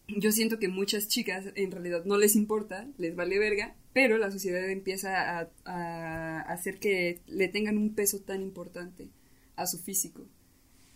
[0.06, 4.30] yo siento que muchas chicas en realidad no les importa, les vale verga, pero la
[4.30, 9.08] sociedad empieza a, hacer que le tengan un peso tan importante
[9.56, 10.26] a su físico.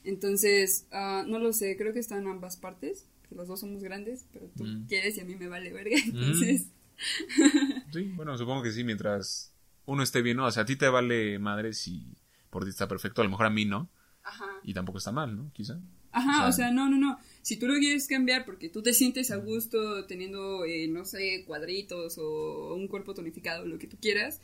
[0.05, 4.27] Entonces, ah, no lo sé, creo que están ambas partes, que los dos somos grandes,
[4.33, 4.87] pero tú mm.
[4.87, 6.09] quieres y a mí me vale verga, mm.
[6.09, 6.69] entonces...
[7.93, 9.53] Sí, bueno, supongo que sí, mientras
[9.87, 10.47] uno esté bien, ¿no?
[10.47, 12.17] O sea, a ti te vale madre si
[12.51, 13.89] por ti está perfecto, a lo mejor a mí no.
[14.23, 14.47] Ajá.
[14.63, 15.53] Y tampoco está mal, ¿no?
[15.53, 15.79] Quizá.
[16.13, 17.19] Ajá, o sea, no, no, no.
[17.45, 21.45] Si tú lo quieres cambiar porque tú te sientes a gusto teniendo, eh, no sé,
[21.47, 24.41] cuadritos o un cuerpo tonificado, lo que tú quieras,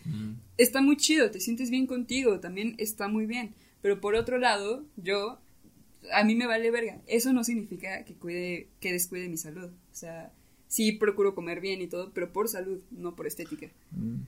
[0.58, 3.54] está muy chido, te sientes bien contigo, también está muy bien.
[3.80, 5.40] Pero por otro lado, yo,
[6.12, 7.00] a mí me vale verga.
[7.06, 9.70] Eso no significa que cuide, que descuide mi salud.
[9.70, 10.30] O sea,
[10.68, 13.70] sí procuro comer bien y todo, pero por salud, no por estética.
[13.92, 14.18] Mm.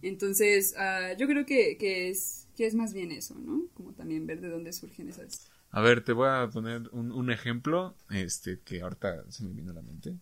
[0.00, 3.66] Entonces, ah, yo creo que, que, es, que es más bien eso, ¿no?
[3.74, 5.50] Como también ver de dónde surgen esas...
[5.70, 9.72] A ver, te voy a poner un, un ejemplo, este, que ahorita se me vino
[9.72, 10.16] a la mente.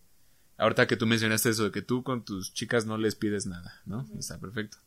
[0.57, 3.81] Ahorita que tú mencionaste eso de que tú con tus chicas no les pides nada,
[3.87, 4.07] ¿no?
[4.19, 4.79] Está perfecto.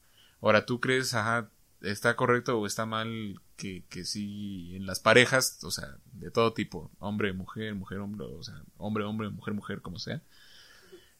[0.41, 1.49] Ahora, ¿tú crees, ajá,
[1.81, 6.53] está correcto o está mal que, que sí en las parejas, o sea, de todo
[6.53, 10.21] tipo, hombre, mujer, mujer, hombre, o sea, hombre, hombre, mujer, mujer, como sea.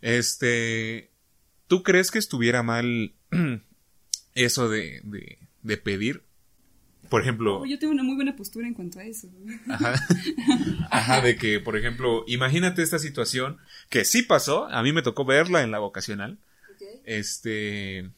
[0.02, 1.12] Este,
[1.68, 3.14] ¿tú crees que estuviera mal
[4.36, 6.24] eso de, de, de pedir?
[7.10, 9.28] Por ejemplo, Oh, yo tengo una muy buena postura en cuanto a eso.
[9.70, 9.94] Ajá.
[10.92, 13.58] Ajá, de que, por ejemplo, imagínate esta situación
[13.90, 16.38] que sí pasó, a mí me tocó verla en la vocacional.
[17.06, 18.10] Este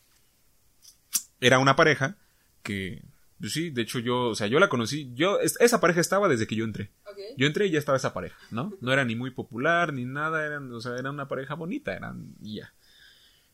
[1.42, 2.16] era una pareja
[2.64, 3.02] que
[3.40, 6.28] pues sí, de hecho yo, o sea, yo la conocí, yo es- esa pareja estaba
[6.28, 6.90] desde que yo entré.
[7.38, 8.74] Yo entré y ya estaba esa pareja, ¿no?
[8.82, 12.34] No era ni muy popular ni nada, eran, o sea, era una pareja bonita, eran
[12.42, 12.74] y ya.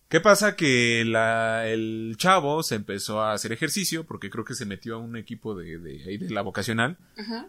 [0.07, 0.55] ¿Qué pasa?
[0.55, 4.99] Que la, el chavo se empezó a hacer ejercicio porque creo que se metió a
[4.99, 6.97] un equipo de, de, la vocacional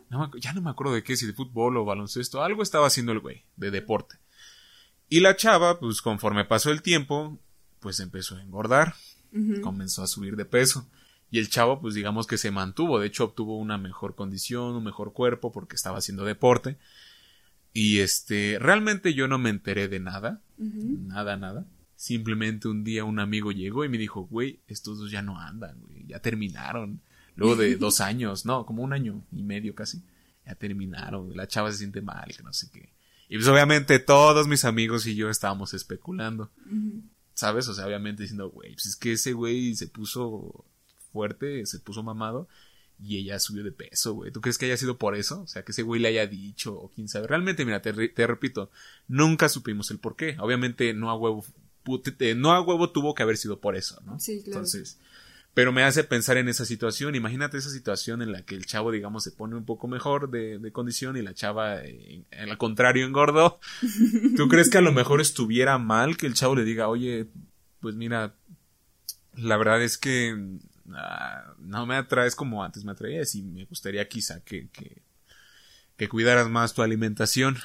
[0.09, 3.13] no ya no me acuerdo de qué, si de fútbol o baloncesto, algo estaba haciendo
[3.13, 4.17] el güey, de deporte.
[5.09, 7.39] Y la chava, pues conforme pasó el tiempo,
[7.81, 8.95] pues empezó a engordar,
[9.63, 10.89] comenzó a subir de peso.
[11.31, 14.85] Y el chavo, pues digamos que se mantuvo, de hecho obtuvo una mejor condición, un
[14.85, 16.79] mejor cuerpo, porque estaba haciendo deporte.
[17.73, 21.67] Y este, realmente yo no me enteré de nada, nada, nada.
[21.97, 25.81] Simplemente un día un amigo llegó y me dijo, güey, estos dos ya no andan,
[25.81, 27.01] güey, ya terminaron.
[27.35, 30.03] Luego de dos años, no, como un año y medio casi,
[30.45, 32.91] ya terminaron, güey, la chava se siente mal, que no sé qué.
[33.29, 36.51] Y pues obviamente todos mis amigos y yo estábamos especulando.
[37.35, 37.69] ¿sabes?
[37.69, 40.65] O sea, obviamente diciendo, güey, pues es que ese güey se puso
[41.13, 42.49] fuerte, se puso mamado
[42.99, 44.31] y ella subió de peso, güey.
[44.33, 45.43] ¿Tú crees que haya sido por eso?
[45.43, 47.27] O sea, que ese güey le haya dicho o quién sabe.
[47.27, 48.71] Realmente, mira, te, re- te repito,
[49.09, 50.37] nunca supimos el por qué.
[50.41, 51.45] Obviamente no a huevo,
[52.37, 54.19] no a huevo tuvo que haber sido por eso, ¿no?
[54.19, 54.59] Sí, claro.
[54.59, 54.99] Entonces,
[55.57, 57.15] pero me hace pensar en esa situación.
[57.15, 60.59] Imagínate esa situación en la que el chavo, digamos, se pone un poco mejor de,
[60.59, 63.59] de condición y la chava, eh, en al contrario, engordó.
[64.37, 67.29] ¿Tú crees que a lo mejor estuviera mal que el chavo le diga, oye,
[67.81, 68.35] pues mira,
[69.33, 70.37] la verdad es que
[70.93, 75.01] ah, no me atraes como antes me atraías y me gustaría quizá que, que,
[75.97, 77.57] que cuidaras más tu alimentación?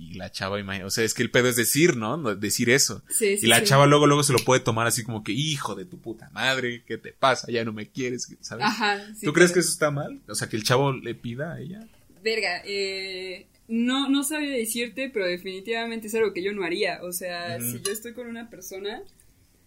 [0.00, 2.16] Y la chava, o sea, es que el pedo es decir, ¿no?
[2.34, 3.02] Decir eso.
[3.10, 3.66] Sí, sí, Y la sí.
[3.66, 6.82] chava luego, luego se lo puede tomar así como que, hijo de tu puta madre,
[6.86, 7.50] ¿qué te pasa?
[7.52, 8.64] Ya no me quieres, ¿sabes?
[8.64, 8.98] Ajá.
[9.22, 10.22] ¿Tú crees que eso está mal?
[10.26, 11.86] O sea, que el chavo le pida a ella.
[12.22, 17.00] Verga, eh, no, no sabría decirte, pero definitivamente es algo que yo no haría.
[17.02, 19.02] O sea, si yo estoy con una persona,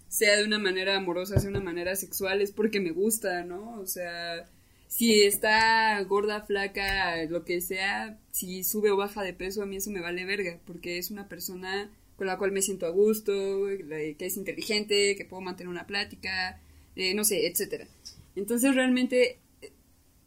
[0.08, 3.80] sea de una manera amorosa, sea de una manera sexual, es porque me gusta, ¿no?
[3.80, 4.50] O sea,
[4.94, 9.78] si está gorda, flaca, lo que sea, si sube o baja de peso, a mí
[9.78, 13.34] eso me vale verga, porque es una persona con la cual me siento a gusto,
[13.34, 16.62] que es inteligente, que puedo mantener una plática,
[16.96, 17.88] eh, no sé, etcétera.
[18.36, 19.40] Entonces realmente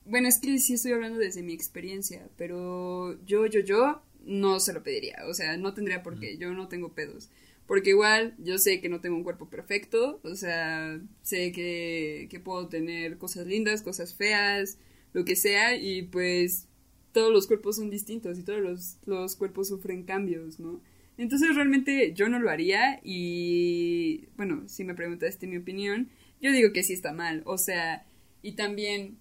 [0.05, 4.73] bueno, es que sí estoy hablando desde mi experiencia, pero yo, yo, yo no se
[4.73, 5.19] lo pediría.
[5.29, 6.37] O sea, no tendría por qué.
[6.39, 7.29] Yo no tengo pedos.
[7.67, 10.21] Porque igual yo sé que no tengo un cuerpo perfecto.
[10.23, 14.79] O sea, sé que, que puedo tener cosas lindas, cosas feas,
[15.13, 15.77] lo que sea.
[15.77, 16.69] Y pues
[17.13, 20.81] todos los cuerpos son distintos y todos los, los cuerpos sufren cambios, ¿no?
[21.19, 26.11] Entonces realmente yo no lo haría y bueno, si me preguntaste mi opinión,
[26.43, 27.43] yo digo que sí está mal.
[27.47, 28.05] O sea,
[28.43, 29.17] y también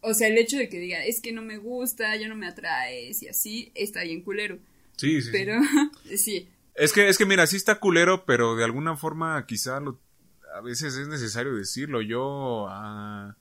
[0.00, 2.46] o sea, el hecho de que diga, es que no me gusta, ya no me
[2.46, 4.58] atraes y así, está bien culero.
[4.96, 5.22] Sí, sí.
[5.22, 5.28] sí.
[5.32, 5.60] Pero,
[6.16, 6.48] sí.
[6.76, 9.98] Es que, es que mira, sí está culero, pero de alguna forma quizá lo,
[10.54, 12.02] a veces es necesario decirlo.
[12.02, 13.34] Yo ah,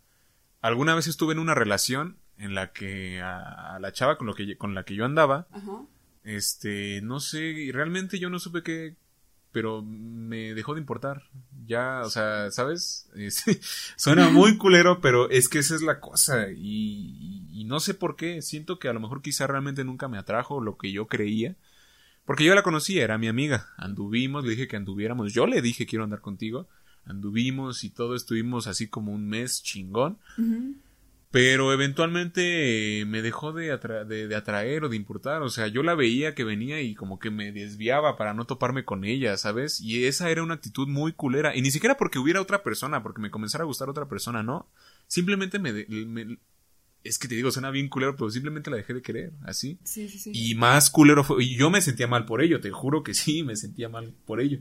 [0.62, 4.34] alguna vez estuve en una relación en la que a, a la chava con, lo
[4.36, 5.82] que, con la que yo andaba, Ajá.
[6.24, 8.96] este, no sé, y realmente yo no supe qué,
[9.52, 11.24] pero me dejó de importar.
[11.66, 13.10] Ya, o sea, ¿sabes?
[13.16, 13.44] Es-
[13.96, 16.50] suena muy culero, pero es que esa es la cosa.
[16.52, 16.58] Y,
[17.52, 18.42] y- y no sé por qué.
[18.42, 21.56] Siento que a lo mejor quizá realmente nunca me atrajo lo que yo creía.
[22.26, 23.70] Porque yo la conocía, era mi amiga.
[23.78, 25.34] Anduvimos, le dije que anduviéramos.
[25.34, 26.68] Yo le dije quiero andar contigo.
[27.06, 30.18] Anduvimos y todo estuvimos así como un mes chingón.
[31.32, 35.42] Pero eventualmente eh, me dejó de, atra- de, de atraer o de importar.
[35.42, 38.86] O sea, yo la veía que venía y como que me desviaba para no toparme
[38.86, 39.82] con ella, ¿sabes?
[39.82, 41.56] Y esa era una actitud muy culera.
[41.56, 44.70] Y ni siquiera porque hubiera otra persona, porque me comenzara a gustar otra persona, ¿no?
[45.08, 45.86] Simplemente me-
[47.06, 49.80] es que te digo, suena bien culero, pero simplemente la dejé de querer, así.
[49.84, 50.32] Sí, sí, sí.
[50.34, 53.44] Y más culero fue, y yo me sentía mal por ello, te juro que sí,
[53.44, 54.60] me sentía mal por ello.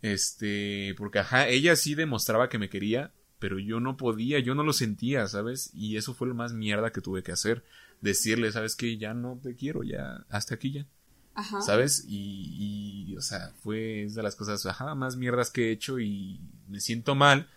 [0.00, 4.64] Este, porque ajá, ella sí demostraba que me quería, pero yo no podía, yo no
[4.64, 5.70] lo sentía, ¿sabes?
[5.74, 7.62] Y eso fue lo más mierda que tuve que hacer.
[8.00, 8.96] Decirle, ¿sabes qué?
[8.96, 10.86] Ya no te quiero, ya, hasta aquí ya.
[11.34, 11.60] Ajá.
[11.60, 12.04] ¿sabes?
[12.08, 16.40] Y, y, o sea, fue de las cosas, ajá, más mierdas que he hecho y
[16.68, 17.48] me siento mal,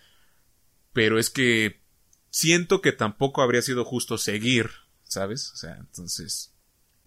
[0.91, 1.82] pero es que
[2.33, 4.71] siento que tampoco habría sido justo seguir,
[5.03, 5.51] ¿sabes?
[5.51, 6.51] O sea, entonces...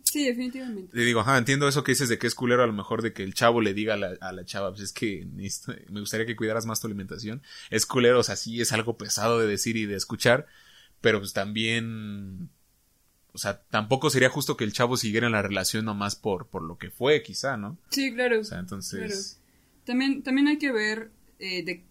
[0.04, 0.96] Sí, definitivamente.
[0.96, 3.12] Le digo, ajá, entiendo eso que dices de que es culero a lo mejor de
[3.12, 5.26] que el chavo le diga a la, a la chava, pues es que
[5.90, 7.42] me gustaría que cuidaras más tu alimentación.
[7.70, 10.46] Es culero, o sea, sí es algo pesado de decir y de escuchar,
[11.00, 12.48] pero pues también,
[13.32, 16.62] o sea, tampoco sería justo que el chavo siguiera en la relación nomás por, por
[16.62, 17.76] lo que fue, quizá, ¿no?
[17.90, 18.40] Sí, claro.
[18.40, 19.40] O sea, entonces...
[19.84, 21.10] También, también hay que ver
[21.40, 21.84] eh, de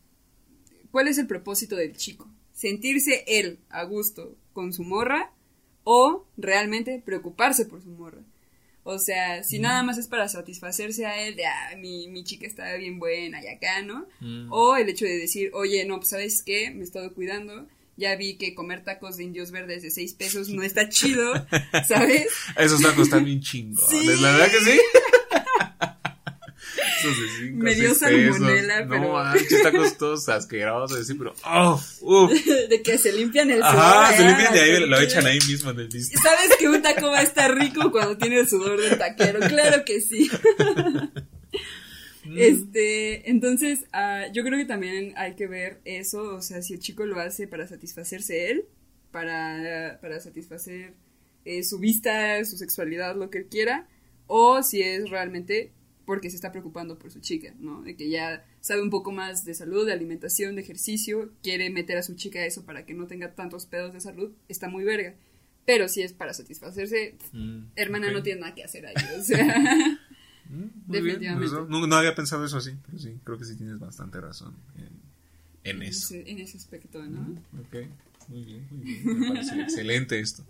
[0.90, 2.32] cuál es el propósito del chico.
[2.56, 5.32] Sentirse él a gusto con su morra
[5.84, 8.22] o realmente preocuparse por su morra.
[8.88, 12.48] O sea, si nada más es para satisfacerse a él de, ah, mi, mi chica
[12.48, 14.08] está bien buena y acá, ¿no?
[14.20, 14.52] Mm.
[14.52, 18.16] O el hecho de decir, oye, no, pues sabes qué, me he estado cuidando, ya
[18.16, 21.34] vi que comer tacos de indios verdes de 6 pesos no está chido,
[21.88, 22.28] ¿sabes?
[22.58, 24.22] Esos tacos están bien chingones, Sí.
[24.22, 24.80] ¿la verdad que sí?
[27.06, 31.32] De Me dio salmonela, no, pero- manches, tacos todos asquerosos, así, pero...
[31.34, 32.02] ¡Uf!
[32.02, 32.32] ¡Uf!
[32.70, 33.76] de que se limpian el sudor.
[33.76, 36.18] Ajá, se limpian de ahí, porque- lo echan ahí mismo en el piso.
[36.22, 39.40] ¿Sabes que un taco va a estar rico cuando tiene el sudor del taquero?
[39.40, 40.30] Claro que sí.
[42.26, 42.40] Mm.
[42.40, 46.80] Este, entonces, ah, yo creo que también hay que ver eso, o sea, si el
[46.80, 48.66] chico lo hace para satisfacerse él,
[49.12, 50.94] para, para satisfacer
[51.46, 53.88] eh, su vista, su sexualidad, lo que él quiera,
[54.26, 55.72] o si es realmente
[56.06, 57.82] porque se está preocupando por su chica, ¿no?
[57.82, 61.98] De que ya sabe un poco más de salud, de alimentación, de ejercicio, quiere meter
[61.98, 64.84] a su chica a eso para que no tenga tantos pedos de salud, está muy
[64.84, 65.16] verga.
[65.66, 68.14] Pero si es para satisfacerse, Mm, hermana ok.
[68.14, 70.00] no tiene nada que hacer ahí, o sea...
[70.48, 71.56] Mm, muy bien, definitivamente.
[71.56, 74.56] pues, no, no había pensado eso así, pero sí, creo que sí tienes bastante razón
[74.78, 74.84] en,
[75.64, 76.14] en en eso.
[76.14, 77.22] ese, en ese aspecto, ¿no?
[77.22, 77.76] Mm, Ok,
[78.28, 79.20] muy bien, muy bien.
[79.22, 80.44] Me parece excelente esto.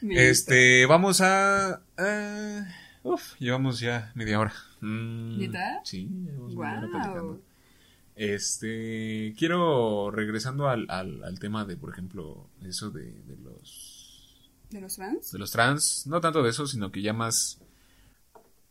[0.00, 0.22] Me gusta.
[0.30, 1.82] Este, vamos a.
[1.98, 2.62] eh,
[3.02, 4.54] uf, llevamos ya media hora.
[4.80, 5.80] Mm, ¿Neta?
[5.84, 7.42] Sí, llevamos media hora platicando.
[8.16, 14.80] Este, quiero, regresando al, al, al tema de, por ejemplo, eso de, de los ¿De
[14.80, 15.32] los trans?
[15.32, 17.60] de los trans, no tanto de eso, sino que ya más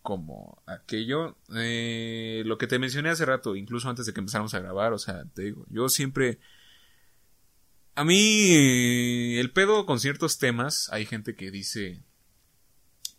[0.01, 4.59] como aquello, eh, lo que te mencioné hace rato, incluso antes de que empezáramos a
[4.59, 6.39] grabar, o sea, te digo, yo siempre,
[7.95, 12.01] a mí, el pedo con ciertos temas, hay gente que dice,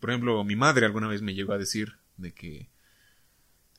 [0.00, 2.68] por ejemplo, mi madre alguna vez me llegó a decir de que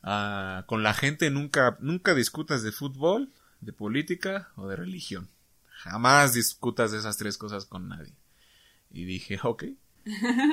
[0.02, 5.28] ah, con la gente nunca, nunca discutas de fútbol, de política o de religión.
[5.68, 8.14] Jamás discutas de esas tres cosas con nadie.
[8.90, 9.64] Y dije, ok.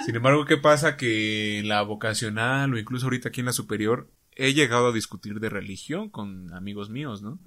[0.06, 0.96] Sin embargo, ¿qué pasa?
[0.96, 5.40] Que en la vocacional o incluso ahorita aquí en la superior he llegado a discutir
[5.40, 7.40] de religión con amigos míos, ¿no?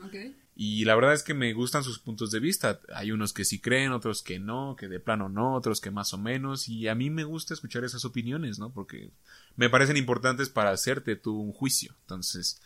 [0.54, 2.80] Y la verdad es que me gustan sus puntos de vista.
[2.94, 6.12] Hay unos que sí creen, otros que no, que de plano no, otros que más
[6.12, 6.68] o menos.
[6.68, 8.70] Y a mí me gusta escuchar esas opiniones, ¿no?
[8.70, 9.10] Porque
[9.56, 11.94] me parecen importantes para hacerte tú un juicio.
[12.02, 12.60] Entonces,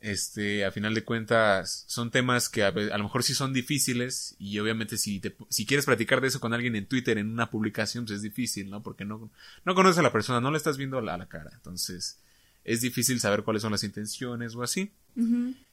[0.00, 4.36] este, a final de cuentas, son temas que a, lo mejor sí son difíciles.
[4.38, 7.50] Y obviamente si, te, si quieres platicar de eso con alguien en Twitter, en una
[7.50, 8.82] publicación, pues es difícil, ¿no?
[8.82, 9.30] Porque no,
[9.64, 11.52] no conoces a la persona, no le estás viendo a la, cara.
[11.54, 12.18] Entonces,
[12.64, 14.92] es difícil saber cuáles son las intenciones o así.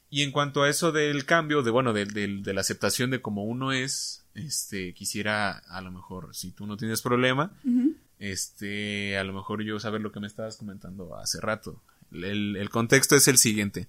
[0.08, 3.20] Y en cuanto a eso del cambio, de bueno, del- del- de, la aceptación de
[3.20, 7.52] cómo uno es, este, quisiera, a lo mejor, si tú no tienes problema,
[8.18, 11.82] este, a lo mejor yo saber lo que me estabas comentando hace rato.
[12.12, 13.88] El, el contexto es el siguiente.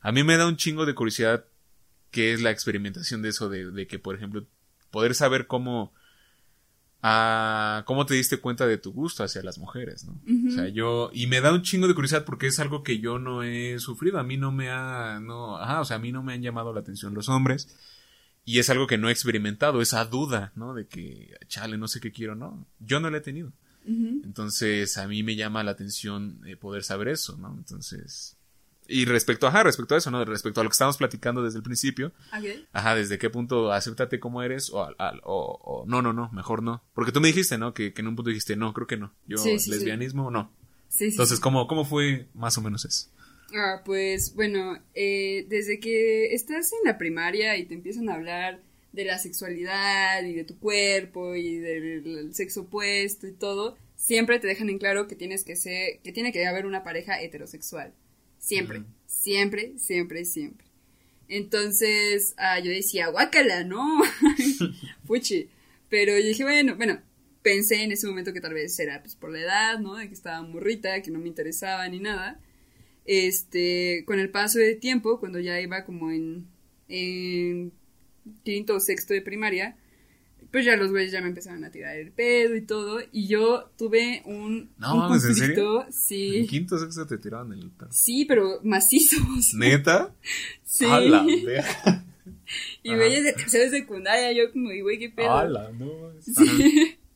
[0.00, 1.44] A mí me da un chingo de curiosidad
[2.10, 4.44] qué es la experimentación de eso, de, de que, por ejemplo,
[4.90, 5.92] poder saber cómo,
[7.06, 10.18] ah, cómo te diste cuenta de tu gusto hacia las mujeres, ¿no?
[10.48, 13.18] O sea, yo, y me da un chingo de curiosidad porque es algo que yo
[13.18, 16.22] no he sufrido, a mí no me ha, no, ajá, o sea, a mí no
[16.22, 17.68] me han llamado la atención los hombres.
[18.46, 20.74] Y es algo que no he experimentado, esa duda, ¿no?
[20.74, 22.66] De que, chale, no sé qué quiero, ¿no?
[22.78, 23.52] Yo no la he tenido.
[23.86, 27.54] Entonces, a mí me llama la atención eh, poder saber eso, ¿no?
[27.54, 28.38] Entonces,
[28.88, 30.24] y respecto, ajá, respecto a eso, ¿no?
[30.24, 32.44] Respecto a lo que estábamos platicando desde el principio, Ok.
[32.72, 36.30] ajá, desde qué punto acéptate como eres o, al- al- o, o- no, no, no,
[36.32, 36.82] mejor no.
[36.94, 37.72] Porque tú me dijiste, ¿no?
[37.74, 39.14] Que, que en un punto dijiste, no, creo que no.
[39.26, 39.70] Yo, Sí, sí, sí.
[39.70, 40.52] lesbianismo, no.
[40.88, 41.10] Sí, sí.
[41.12, 43.08] Entonces, ¿cómo, ¿cómo fue más o menos eso?
[43.54, 48.60] Ah, pues bueno, eh, desde que estás en la primaria y te empiezan a hablar
[48.92, 54.46] de la sexualidad y de tu cuerpo y del sexo opuesto y todo, siempre te
[54.46, 57.92] dejan en claro que tienes que ser, que tiene que haber una pareja heterosexual.
[58.44, 60.66] Siempre, siempre, siempre, siempre.
[61.28, 64.02] Entonces, ah, yo decía, guácala, ¿no?
[65.06, 65.48] Fuchi.
[65.88, 67.00] Pero yo dije, bueno, bueno,
[67.40, 69.94] pensé en ese momento que tal vez era pues, por la edad, ¿no?
[69.94, 72.38] De que estaba morrita, que no me interesaba ni nada.
[73.06, 76.46] Este, con el paso del tiempo, cuando ya iba como en,
[76.88, 77.72] en
[78.42, 79.78] quinto o sexto de primaria,
[80.54, 83.00] pues ya los güeyes ya me empezaron a tirar el pedo y todo.
[83.10, 85.58] Y yo tuve un, No un mames, ¿en.
[85.58, 86.46] En Sí.
[86.48, 87.88] quinto sexto te tiraban el pedo.
[87.90, 89.52] Sí, pero macizos.
[89.54, 90.14] ¿Neta?
[90.62, 90.84] Sí.
[90.84, 91.26] A la.
[92.84, 95.32] Y güeyes de tercera y secundaria, yo como, y güey, qué pedo.
[95.32, 95.90] A la, no.
[96.20, 96.32] Sí.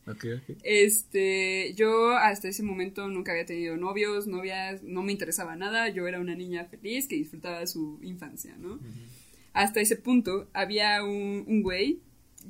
[0.04, 0.12] Ajá.
[0.16, 0.56] Ok, ok.
[0.64, 6.08] Este, yo hasta ese momento nunca había tenido novios, novias, no me interesaba nada, yo
[6.08, 8.80] era una niña feliz que disfrutaba su infancia, ¿no?
[9.52, 12.00] Hasta ese punto había un, un güey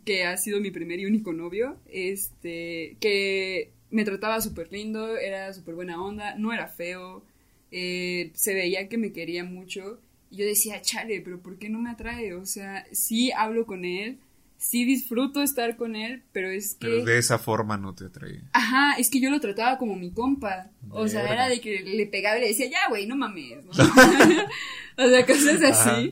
[0.05, 5.53] que ha sido mi primer y único novio, este, que me trataba súper lindo, era
[5.53, 7.25] súper buena onda, no era feo,
[7.71, 11.81] eh, se veía que me quería mucho, y yo decía, chale, pero ¿por qué no
[11.81, 12.35] me atrae?
[12.35, 14.19] O sea, sí hablo con él,
[14.59, 16.87] sí disfruto estar con él, pero es que...
[16.87, 18.43] Pero de esa forma no te atraía.
[18.53, 20.71] Ajá, es que yo lo trataba como mi compa.
[20.91, 23.65] O sea, era de que le pegaba y le decía, ya, güey, no mames.
[23.65, 23.71] ¿no?
[25.05, 26.03] o sea, cosas Ajá.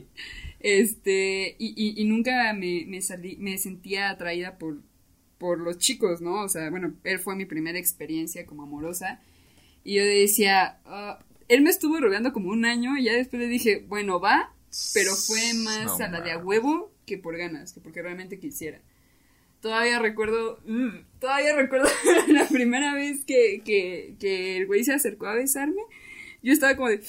[0.59, 4.81] Este, y, y, y nunca me, me, salí, me sentía atraída por,
[5.37, 6.43] por los chicos, ¿no?
[6.43, 9.21] O sea, bueno, él fue mi primera experiencia como amorosa.
[9.83, 13.47] Y yo decía, ah, él me estuvo rodeando como un año y ya después le
[13.47, 14.53] dije, bueno, va,
[14.93, 18.39] pero fue más No a la de a huevo que por ganas, que porque realmente
[18.39, 18.81] quisiera.
[19.61, 21.87] Todavía recuerdo, mm, todavía recuerdo
[22.27, 25.81] la primera vez que, que, que el güey se acercó a besarme.
[26.43, 27.01] Yo estaba como de,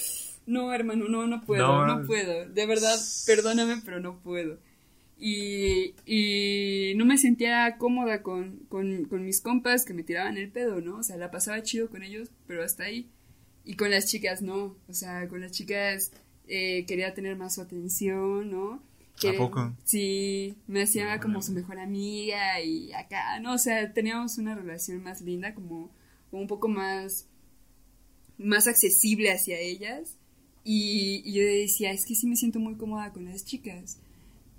[0.48, 2.48] no, hermano, no, no puedo, No, no, puedo.
[2.48, 4.58] De verdad, perdóname, pero no puedo.
[5.20, 10.50] Y, y no me sentía cómoda con, con, con mis compas que me tiraban el
[10.50, 10.98] pedo, ¿no?
[10.98, 13.10] O sea, la pasaba chido con ellos, pero hasta ahí.
[13.64, 14.76] Y con las chicas no.
[14.88, 16.12] O sea, con las chicas
[16.46, 18.82] eh, quería tener más su atención, ¿no?
[19.26, 19.76] ¿A poco?
[19.84, 21.42] Sí, me hacía No, como no.
[21.42, 23.54] su mejor amiga y acá, ¿no?
[23.54, 25.90] O sea, teníamos una relación más linda, como,
[26.30, 27.26] como un poco más,
[28.38, 30.17] más accesible hacia ellas.
[30.64, 33.98] Y, y yo decía, es que sí me siento muy cómoda con las chicas.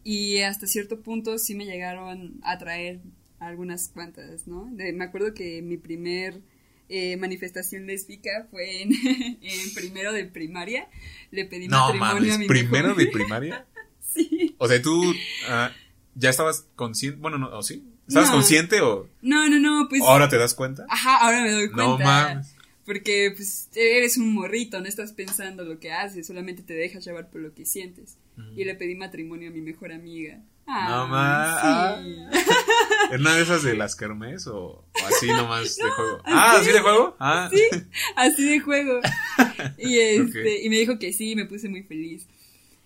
[0.03, 2.99] Y hasta cierto punto sí me llegaron a traer
[3.39, 4.67] algunas cuantas, ¿no?
[4.71, 6.41] De- me acuerdo que mi primer
[6.89, 8.91] eh, manifestación lésbica fue en,
[9.41, 10.87] en primero de primaria.
[11.31, 13.65] Le pedí No matrimonio a mames, mi primero mejor- de primaria.
[14.13, 14.55] Sí.
[14.57, 15.13] O sea, tú
[15.47, 15.71] ah,
[16.15, 17.19] ya estabas consciente.
[17.21, 17.83] Bueno, no, ¿o sí?
[18.07, 18.35] ¿Estabas No.
[18.37, 20.01] consciente o No, no, no, pues...
[20.01, 20.85] ahora te das cuenta?
[20.89, 21.83] Ajá, ahora me doy cuenta.
[21.83, 22.55] No mames.
[22.89, 27.29] Porque pues eres un morrito, no estás pensando lo que haces, solamente te dejas llevar
[27.29, 28.17] por lo que sientes.
[28.55, 30.37] Y le pedí matrimonio a mi mejor amiga.
[30.65, 32.15] No Ah, sí.
[33.11, 36.21] ¿En una de esas de las kermés o, o así nomás de juego?
[36.25, 37.15] Ah, ¿así de juego?
[37.19, 37.61] Ah, Sí,
[38.15, 39.01] así de juego.
[39.77, 42.25] Y este, y me dijo que sí, me puse muy feliz.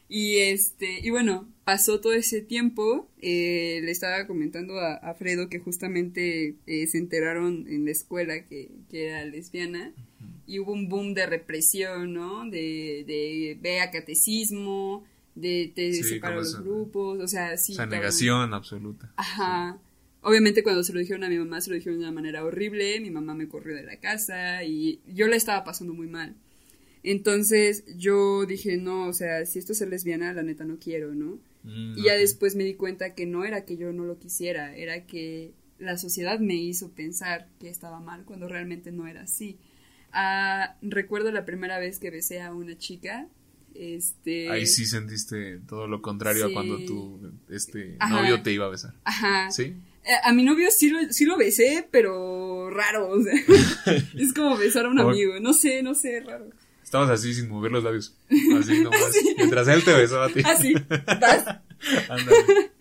[0.09, 5.47] Y este, y bueno, pasó todo ese tiempo, eh, le estaba comentando a, a Fredo
[5.49, 9.93] que justamente eh, se enteraron en la escuela que, que era lesbiana
[10.45, 12.49] y hubo un boom de represión, ¿no?
[12.49, 15.05] De, de ve a catecismo,
[15.36, 16.64] de te Sí, separo los eso.
[16.64, 17.72] grupos, o sea, sí.
[17.72, 19.11] o sea, negación absoluta.
[19.16, 19.78] Ajá.
[20.22, 22.99] Obviamente cuando se lo dijeron a mi mamá, se lo dijeron de una manera horrible,
[22.99, 26.36] mi mamá me corrió de la casa y yo la estaba pasando muy mal.
[27.03, 31.14] Entonces yo dije, no, o sea, si esto es ser lesbiana, la neta no quiero,
[31.14, 31.38] ¿no?
[31.64, 34.76] Mm, Y ya después me di cuenta que no era que yo no lo quisiera,
[34.76, 39.57] era que la sociedad me hizo pensar que estaba mal cuando realmente no era así.
[40.11, 43.28] Ah, recuerdo la primera vez que besé a una chica,
[43.74, 44.49] este...
[44.51, 46.51] Ahí sí sentiste todo lo contrario Sí.
[46.51, 48.22] a cuando tu este Ajá.
[48.22, 48.93] novio te iba a besar.
[49.03, 49.49] Ajá.
[49.51, 49.74] ¿Sí?
[50.05, 53.34] Eh, A mi novio sí lo, sí lo besé, pero raro, o sea,
[54.16, 56.49] es como besar a un amigo, no sé, no sé, raro.
[56.93, 58.15] Estabas así sin mover los labios.
[58.29, 59.17] Así nomás.
[59.35, 60.41] Mientras él te besaba a ti.
[60.45, 60.75] Así,
[61.19, 61.43] vas.
[62.07, 62.71] Ándale.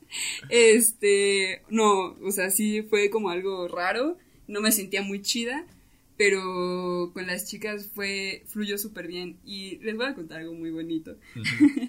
[0.50, 5.64] Este, no, o sea, sí fue como algo raro, no me sentía muy chida,
[6.18, 10.70] pero con las chicas fue, fluyó súper bien y les voy a contar algo muy
[10.70, 11.16] bonito.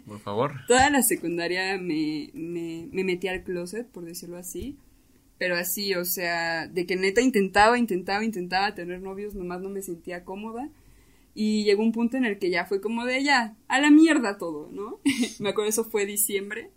[0.05, 0.53] Por favor.
[0.69, 4.78] Toda la secundaria me, me, me metí al closet, por decirlo así,
[5.38, 9.82] pero así, o sea, de que neta intentaba, intentaba, intentaba tener novios, nomás no me
[9.82, 10.69] sentía cómoda.
[11.36, 14.38] Y llegó un punto en el que ya fue como de ya, a la mierda
[14.38, 14.99] todo, ¿no?
[15.39, 16.69] me acuerdo, eso fue diciembre,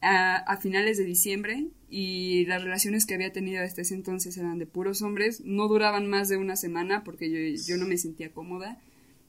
[0.00, 4.58] a, a finales de diciembre, y las relaciones que había tenido hasta ese entonces eran
[4.58, 8.32] de puros hombres, no duraban más de una semana porque yo, yo no me sentía
[8.32, 8.80] cómoda,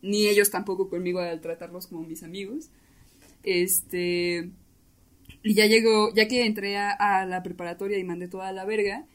[0.01, 2.69] ni ellos tampoco conmigo al tratarlos como mis amigos.
[3.43, 4.49] Este.
[5.43, 9.05] Y ya llegó, ya que entré a, a la preparatoria y mandé toda la verga,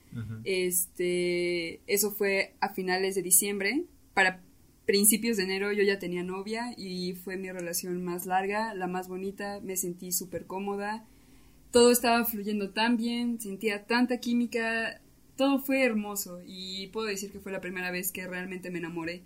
[0.44, 3.84] este, eso fue a finales de diciembre.
[4.14, 4.42] Para
[4.86, 9.08] principios de enero yo ya tenía novia y fue mi relación más larga, la más
[9.08, 11.06] bonita, me sentí súper cómoda,
[11.70, 15.00] todo estaba fluyendo tan bien, sentía tanta química,
[15.36, 19.22] todo fue hermoso y puedo decir que fue la primera vez que realmente me enamoré,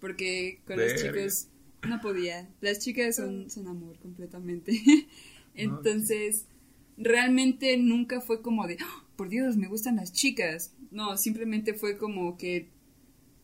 [0.00, 1.12] porque con los Verga.
[1.12, 1.48] chicos
[1.88, 4.72] no podía, las chicas son, son amor completamente.
[5.54, 6.44] Entonces,
[6.96, 10.72] realmente nunca fue como de, "Ah, por Dios, me gustan las chicas.
[10.90, 12.68] No, simplemente fue como que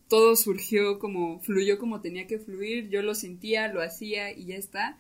[0.09, 4.57] todo surgió como, fluyó como tenía que fluir, yo lo sentía, lo hacía y ya
[4.57, 4.99] está.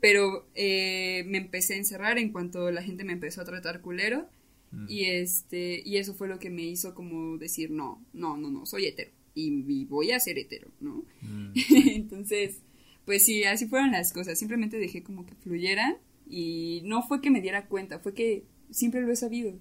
[0.00, 4.28] Pero eh, me empecé a encerrar en cuanto la gente me empezó a tratar culero.
[4.70, 4.86] Mm.
[4.88, 8.66] Y este, y eso fue lo que me hizo como decir, no, no, no, no,
[8.66, 9.10] soy hetero.
[9.34, 11.04] Y, y voy a ser hetero, ¿no?
[11.22, 11.52] Mm.
[11.88, 12.62] Entonces,
[13.04, 14.38] pues sí, así fueron las cosas.
[14.38, 15.96] Simplemente dejé como que fluyeran
[16.28, 19.58] y no fue que me diera cuenta, fue que siempre lo he sabido.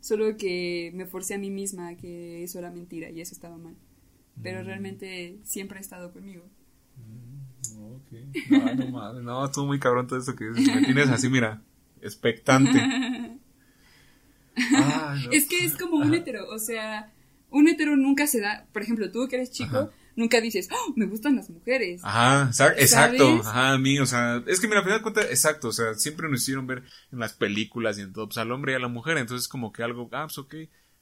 [0.00, 3.76] Solo que me forcé a mí misma que eso era mentira y eso estaba mal.
[4.42, 4.66] Pero Mm.
[4.66, 6.44] realmente siempre ha estado conmigo.
[7.76, 8.12] Ok.
[8.50, 10.74] No, no no, estuvo muy cabrón todo eso que dices.
[10.74, 11.62] Me tienes así, mira,
[12.00, 12.70] expectante.
[14.72, 15.14] No.
[15.30, 17.12] Es que es como un hetero, o sea,
[17.50, 19.90] un hetero nunca se da, por ejemplo, tú que eres chico, Ajá.
[20.16, 22.00] nunca dices, "Oh, me gustan las mujeres.
[22.02, 23.46] Ajá, exacto, ¿Sabes?
[23.46, 25.94] ajá, a mí, o sea, es que mira, al final de cuentas, exacto, o sea,
[25.94, 26.82] siempre nos hicieron ver
[27.12, 29.72] en las películas y en todo, pues al hombre y a la mujer, entonces como
[29.72, 30.54] que algo, ah, pues ok,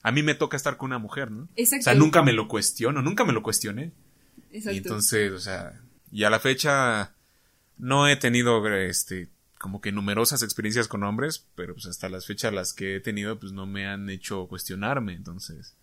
[0.07, 1.48] a mí me toca estar con una mujer, ¿no?
[1.57, 1.80] Exacto.
[1.80, 3.90] O sea, nunca me lo cuestiono, nunca me lo cuestioné.
[4.52, 4.72] Exacto.
[4.72, 5.82] Y entonces, o sea,
[6.12, 7.12] y a la fecha
[7.76, 12.54] no he tenido, este, como que numerosas experiencias con hombres, pero pues hasta las fechas
[12.54, 15.74] las que he tenido, pues no me han hecho cuestionarme, entonces.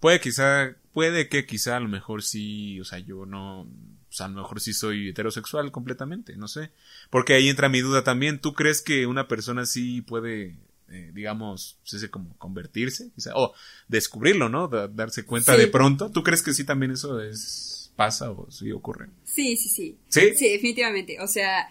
[0.00, 3.68] Puede quizá, puede que quizá a lo mejor sí, o sea, yo no, o
[4.08, 6.72] sea, a lo mejor sí soy heterosexual completamente, no sé.
[7.08, 10.56] Porque ahí entra mi duda también, ¿tú crees que una persona sí puede,
[10.90, 13.54] eh, digamos, ese como convertirse, quizá, o
[13.88, 14.68] descubrirlo, ¿no?
[14.68, 15.60] Da- darse cuenta Sí.
[15.60, 16.10] de pronto.
[16.10, 19.08] ¿Tú crees que sí también eso es, pasa o sí ocurre?
[19.24, 19.98] Sí, sí, sí.
[20.08, 20.34] ¿Sí?
[20.36, 21.20] Sí, definitivamente.
[21.20, 21.70] O sea,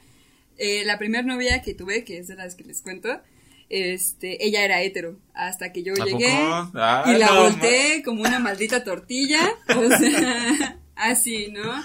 [0.57, 3.21] eh, la primera novia que tuve, que es de las que les cuento,
[3.69, 5.19] este, ella era hetero.
[5.33, 6.27] Hasta que yo ¿A llegué?
[6.31, 9.49] Ah, y la no, volteé como una maldita tortilla.
[9.75, 11.83] O sea, así, ¿no?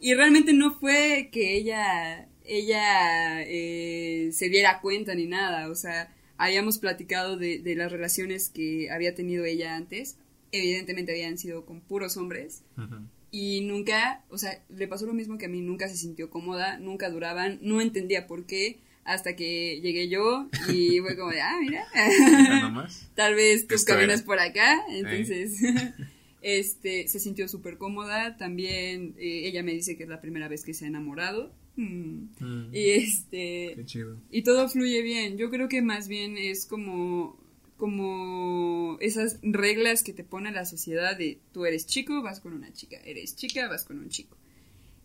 [0.00, 5.68] Y realmente no fue que ella, ella eh, se diera cuenta ni nada.
[5.70, 10.16] O sea, habíamos platicado de, de las relaciones que había tenido ella antes.
[10.52, 12.62] Evidentemente habían sido con puros hombres.
[13.30, 16.78] Y nunca, o sea, le pasó lo mismo que a mí, nunca se sintió cómoda,
[16.78, 21.58] nunca duraban, no entendía por qué, hasta que llegué yo y fue como de, ah,
[21.60, 21.84] mira,
[23.14, 25.60] tal vez tus caminas por acá, entonces,
[26.42, 30.64] este, se sintió súper cómoda, también eh, ella me dice que es la primera vez
[30.64, 34.16] que se ha enamorado, mm, Mm, y este, Qué chido.
[34.30, 35.36] y todo fluye bien.
[35.38, 37.38] Yo creo que más bien es como
[37.76, 42.70] como esas reglas que te pone la sociedad de tú eres chico, vas con una
[42.74, 44.36] chica, eres chica, vas con un chico.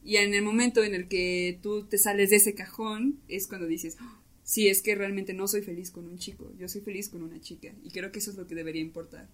[0.04, 3.66] Y en el momento en el que tú te sales de ese cajón es cuando
[3.66, 7.08] dices, "Oh, sí, es que realmente no soy feliz con un chico, yo soy feliz
[7.08, 7.74] con una chica.
[7.82, 9.30] Y creo que eso es lo que debería importar.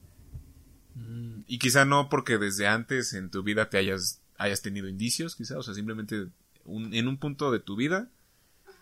[0.96, 5.36] Mm, Y quizá no porque desde antes en tu vida te hayas, hayas tenido indicios,
[5.36, 6.28] quizá, o sea, simplemente
[6.66, 8.10] un- en un punto de tu vida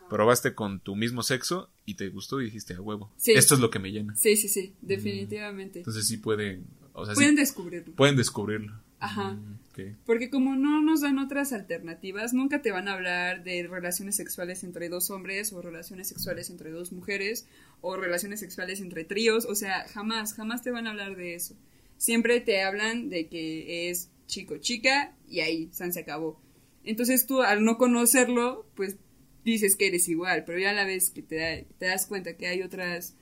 [0.09, 3.11] probaste con tu mismo sexo y te gustó y dijiste a huevo.
[3.17, 3.33] Sí.
[3.33, 4.15] Esto es lo que me llena.
[4.15, 5.79] Sí, sí, sí, definitivamente.
[5.79, 7.93] Entonces sí pueden, o sea, sí Pueden descubrirlo.
[7.95, 8.73] pueden descubrirlo.
[8.99, 9.33] Ajá.
[9.33, 9.59] Mm.
[10.05, 14.65] Porque como no nos dan otras alternativas, nunca te van a hablar de relaciones sexuales
[14.65, 17.47] entre dos hombres o relaciones sexuales entre dos mujeres
[17.79, 21.55] o relaciones sexuales entre tríos, o sea, jamás, jamás te van a hablar de eso.
[21.97, 26.41] Siempre te hablan de que es chico, chica y ahí, San se acabó.
[26.83, 28.97] Entonces tú al no conocerlo, pues
[29.45, 32.37] dices que eres igual, pero ya a la vez que te, da- te das cuenta
[32.37, 33.15] que hay otras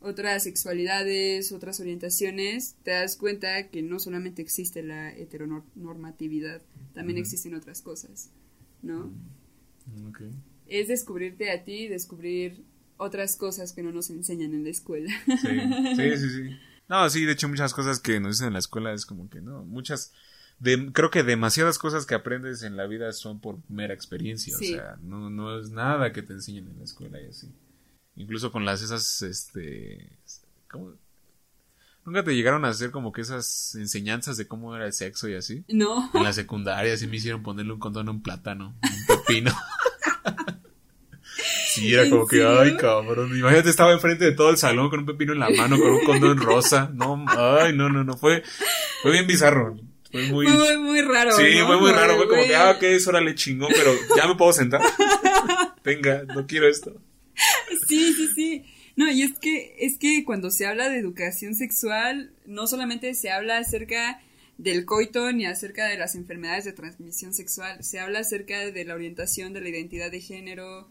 [0.00, 6.60] otras sexualidades, otras orientaciones, te das cuenta que no solamente existe la heteronormatividad,
[6.92, 8.30] también existen otras cosas,
[8.82, 9.06] ¿no?
[9.06, 10.34] Mm.
[10.66, 12.64] Es descubrirte a ti, descubrir
[12.98, 15.10] otras cosas que no nos enseñan en la escuela.
[15.40, 15.48] Sí,
[15.96, 16.56] sí, sí, sí.
[16.86, 19.40] No, sí, de hecho muchas cosas que nos dicen en la escuela es como que
[19.40, 20.12] no, muchas,
[20.58, 24.74] de, creo que demasiadas cosas que aprendes en la vida son por mera experiencia, Sí.
[24.74, 27.52] o sea, no, no es nada que te enseñen en la escuela y así.
[28.16, 30.18] Incluso con las esas, este,
[30.70, 30.92] ¿cómo?
[32.06, 35.34] Nunca te llegaron a hacer como que esas enseñanzas de cómo era el sexo y
[35.34, 35.64] así.
[35.68, 39.52] No, En la secundaria sí me hicieron ponerle un condón a un plátano, un pepino.
[41.66, 43.36] Sí, era ¿En como que, ay, cabrón.
[43.36, 46.04] Imagínate, estaba enfrente de todo el salón con un pepino en la mano, con un
[46.04, 46.88] condón rosa.
[46.94, 48.16] No, ay, no, no, no.
[48.16, 48.44] Fue,
[49.02, 49.76] fue bien bizarro.
[50.14, 50.46] Fue muy.
[50.46, 51.32] muy, muy raro.
[51.32, 51.66] sí, ¿no?
[51.66, 52.16] fue muy raro.
[52.16, 54.80] Fue como que, ah, ok, eso órale chingón, pero ya me puedo sentar.
[55.84, 57.02] Venga, no quiero esto.
[57.88, 58.64] Sí, sí, sí.
[58.94, 63.32] No, y es que, es que cuando se habla de educación sexual, no solamente se
[63.32, 64.20] habla acerca
[64.56, 68.94] del coito ni acerca de las enfermedades de transmisión sexual, se habla acerca de la
[68.94, 70.88] orientación, de la identidad de género,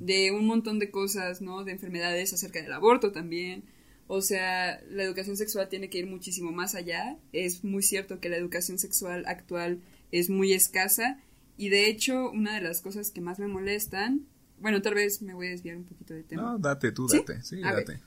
[0.00, 1.64] de un montón de cosas, ¿no?
[1.64, 3.64] De enfermedades acerca del aborto también.
[4.08, 7.16] O sea, la educación sexual tiene que ir muchísimo más allá.
[7.32, 9.80] Es muy cierto que la educación sexual actual
[10.12, 11.18] es muy escasa
[11.56, 14.26] y de hecho una de las cosas que más me molestan,
[14.60, 16.42] bueno, tal vez me voy a desviar un poquito del tema.
[16.42, 17.42] No, date tú, date.
[17.42, 18.00] Sí, date.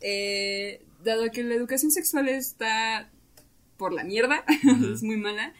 [0.00, 3.10] eh, dado que la educación sexual está
[3.76, 4.44] por la mierda,
[4.92, 5.52] es muy mala,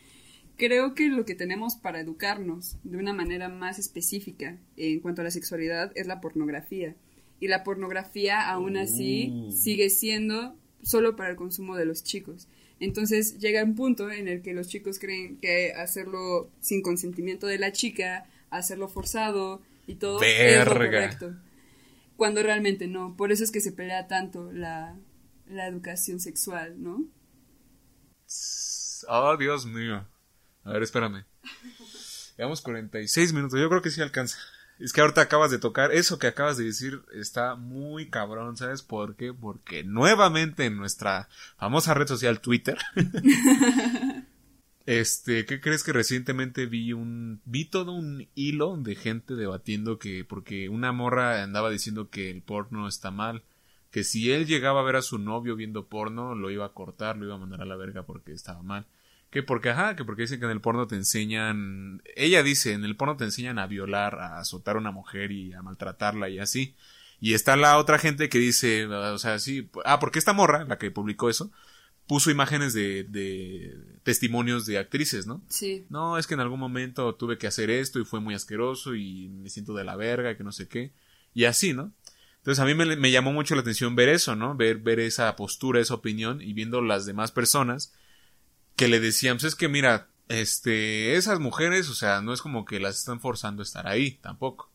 [0.57, 5.25] creo que lo que tenemos para educarnos de una manera más específica en cuanto a
[5.25, 6.95] la sexualidad es la pornografía.
[7.41, 9.53] Y la pornografía aún así Uh.
[9.53, 12.49] sigue siendo solo para el consumo de los chicos.
[12.81, 17.59] Entonces llega un punto en el que los chicos creen que hacerlo sin consentimiento de
[17.59, 21.35] la chica, hacerlo forzado y todo es lo correcto.
[22.17, 23.17] Cuando realmente no.
[23.17, 24.97] Por eso es que se pelea tanto la,
[25.47, 27.05] la educación sexual, ¿no?
[29.09, 30.07] Oh, Dios mío.
[30.65, 31.25] A ver, espérame.
[32.37, 33.61] Llevamos 46 minutos.
[33.61, 34.39] Yo creo que sí alcanza.
[34.79, 35.93] Es que ahorita acabas de tocar.
[35.93, 38.57] Eso que acabas de decir está muy cabrón.
[38.57, 39.33] ¿Sabes por qué?
[39.33, 42.79] Porque nuevamente en nuestra famosa red social Twitter.
[44.87, 47.41] este, ¿qué crees que recientemente vi un.
[47.45, 50.25] Vi todo un hilo de gente debatiendo que.
[50.25, 53.45] Porque una morra andaba diciendo que el porno está mal.
[53.93, 57.17] Que si él llegaba a ver a su novio viendo porno, lo iba a cortar,
[57.17, 58.87] lo iba a mandar a la verga porque estaba mal.
[59.35, 62.85] Que porque, ajá, que porque dicen que en el porno te enseñan, ella dice, en
[62.85, 66.39] el porno te enseñan a violar, a azotar a una mujer y a maltratarla y
[66.39, 66.77] así.
[67.21, 70.79] Y está la otra gente que dice, o sea, sí, ah, porque esta morra, la
[70.79, 71.51] que publicó eso,
[72.07, 75.43] puso imágenes de, de testimonios de actrices, ¿no?
[75.49, 75.85] Sí.
[75.89, 79.31] No, es que en algún momento tuve que hacer esto y fue muy asqueroso y
[79.31, 80.93] me siento de la verga, que no sé qué.
[81.35, 81.93] Y así, ¿no?
[82.37, 84.55] Entonces a mí me, me llamó mucho la atención ver eso, ¿no?
[84.55, 87.93] Ver, ver esa postura, esa opinión y viendo las demás personas
[88.77, 92.65] que le decían, pues es que mira, este, esas mujeres, o sea, no es como
[92.65, 94.71] que las están forzando a estar ahí, tampoco.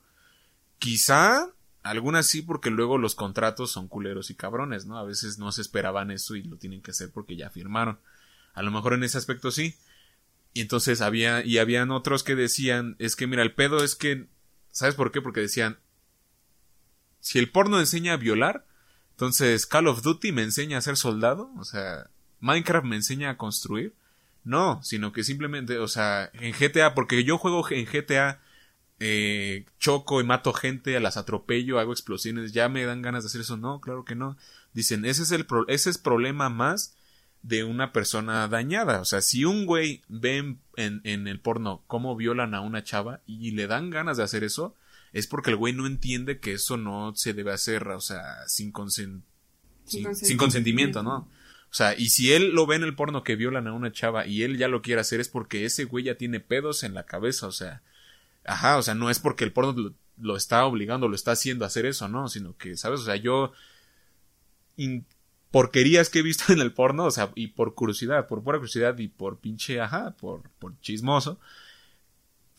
[0.77, 1.51] Quizá
[1.83, 4.97] algunas sí, porque luego los contratos son culeros y cabrones, ¿no?
[4.97, 7.99] A veces no se esperaban eso y lo tienen que hacer porque ya firmaron.
[8.53, 9.75] A lo mejor en ese aspecto sí.
[10.53, 14.27] Y entonces había, y habían otros que decían, es que mira, el pedo es que,
[14.71, 15.21] ¿sabes por qué?
[15.21, 15.79] Porque decían,
[17.19, 18.65] si el porno enseña a violar,
[19.11, 22.09] entonces Call of Duty me enseña a ser soldado, o sea,
[22.41, 23.93] Minecraft me enseña a construir.
[24.43, 28.39] No, sino que simplemente, o sea, en GTA, porque yo juego en GTA,
[28.99, 33.41] eh, choco y mato gente, las atropello, hago explosiones, ya me dan ganas de hacer
[33.41, 33.57] eso.
[33.57, 34.37] No, claro que no.
[34.73, 36.95] Dicen, ese es el pro- ese es problema más
[37.43, 38.99] de una persona dañada.
[39.01, 42.83] O sea, si un güey ve en, en- en el porno cómo violan a una
[42.83, 44.75] chava y le dan ganas de hacer eso,
[45.13, 48.71] es porque el güey no entiende que eso no se debe hacer, o sea, sin,
[48.73, 49.21] consen-
[49.85, 51.27] Sin sin, sin consentimiento, ¿no?
[51.71, 54.25] O sea, y si él lo ve en el porno que violan a una chava
[54.25, 57.05] y él ya lo quiere hacer es porque ese güey ya tiene pedos en la
[57.05, 57.83] cabeza, o sea,
[58.45, 61.67] ajá, o sea, no es porque el porno lo, está obligando, lo está haciendo a
[61.67, 62.27] hacer eso, ¿no?
[62.27, 63.01] Sino que, ¿sabes?
[63.01, 63.53] O sea, yo
[64.77, 65.05] in-
[65.51, 68.97] porquerías que he visto en el porno, o sea, y por curiosidad, por pura curiosidad
[68.97, 71.39] y por pinche, ajá, por, por chismoso,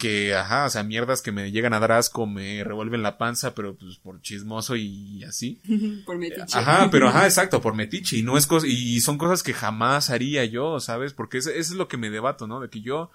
[0.01, 3.55] que, ajá, o sea, mierdas que me llegan a dar asco, me revuelven la panza,
[3.55, 5.61] pero pues por chismoso y así.
[6.07, 6.59] Por metiche.
[6.59, 8.17] Ajá, pero ajá, exacto, por metiche.
[8.17, 11.13] Y no es cos- y son cosas que jamás haría yo, ¿sabes?
[11.13, 12.59] Porque eso, eso es lo que me debato, ¿no?
[12.61, 13.11] De que yo,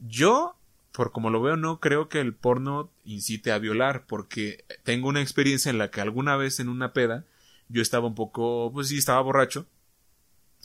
[0.00, 0.56] yo,
[0.92, 5.20] por como lo veo, no creo que el porno incite a violar, porque tengo una
[5.22, 7.24] experiencia en la que alguna vez en una peda,
[7.68, 9.66] yo estaba un poco, pues sí, estaba borracho,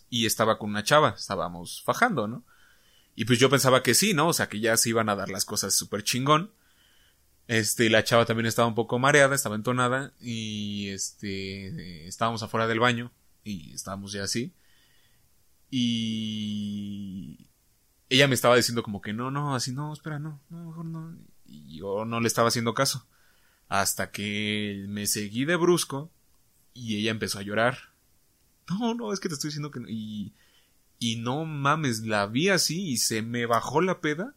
[0.09, 2.43] y estaba con una chava, estábamos fajando, ¿no?
[3.20, 4.28] Y pues yo pensaba que sí, ¿no?
[4.28, 6.51] O sea, que ya se iban a dar las cosas súper chingón.
[7.47, 12.80] Este, la chava también estaba un poco mareada, estaba entonada, y este, estábamos afuera del
[12.80, 13.11] baño,
[13.43, 14.53] y estábamos ya así.
[15.72, 17.47] Y
[18.07, 21.18] ella me estaba diciendo como que no, no, así no, espera, no, no, mejor no.
[21.43, 23.07] Y yo no le estaba haciendo caso.
[23.68, 26.11] Hasta que me seguí de brusco,
[26.76, 27.80] y ella empezó a llorar.
[28.70, 29.89] No, no, es que te estoy diciendo que no.
[29.89, 30.36] Y,
[30.99, 34.33] y no mames, la vi así y se me bajó la peda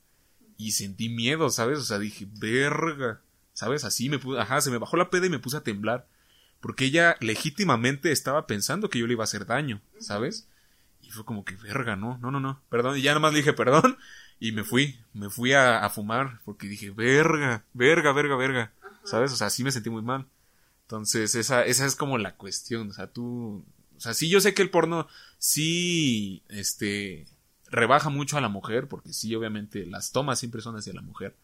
[0.57, 1.79] y sentí miedo, ¿sabes?
[1.79, 3.21] O sea, dije, verga,
[3.53, 3.85] ¿sabes?
[3.85, 6.07] Así me puse, ajá, se me bajó la peda y me puse a temblar.
[6.61, 10.47] Porque ella legítimamente estaba pensando que yo le iba a hacer daño, ¿sabes?
[11.01, 12.99] Y fue como que, verga, no, no, no, no, perdón.
[12.99, 13.97] Y ya nomás le dije perdón
[14.39, 18.73] y me fui, me fui a, a fumar porque dije, verga, verga, verga, verga,
[19.05, 19.33] ¿sabes?
[19.33, 20.27] O sea, sí me sentí muy mal.
[20.83, 23.65] Entonces, esa, esa es como la cuestión, o sea, tú,
[24.01, 27.27] o sea, sí yo sé que el porno sí, este,
[27.71, 31.37] rebaja mucho a la mujer, porque sí, obviamente, las tomas siempre son hacia la mujer.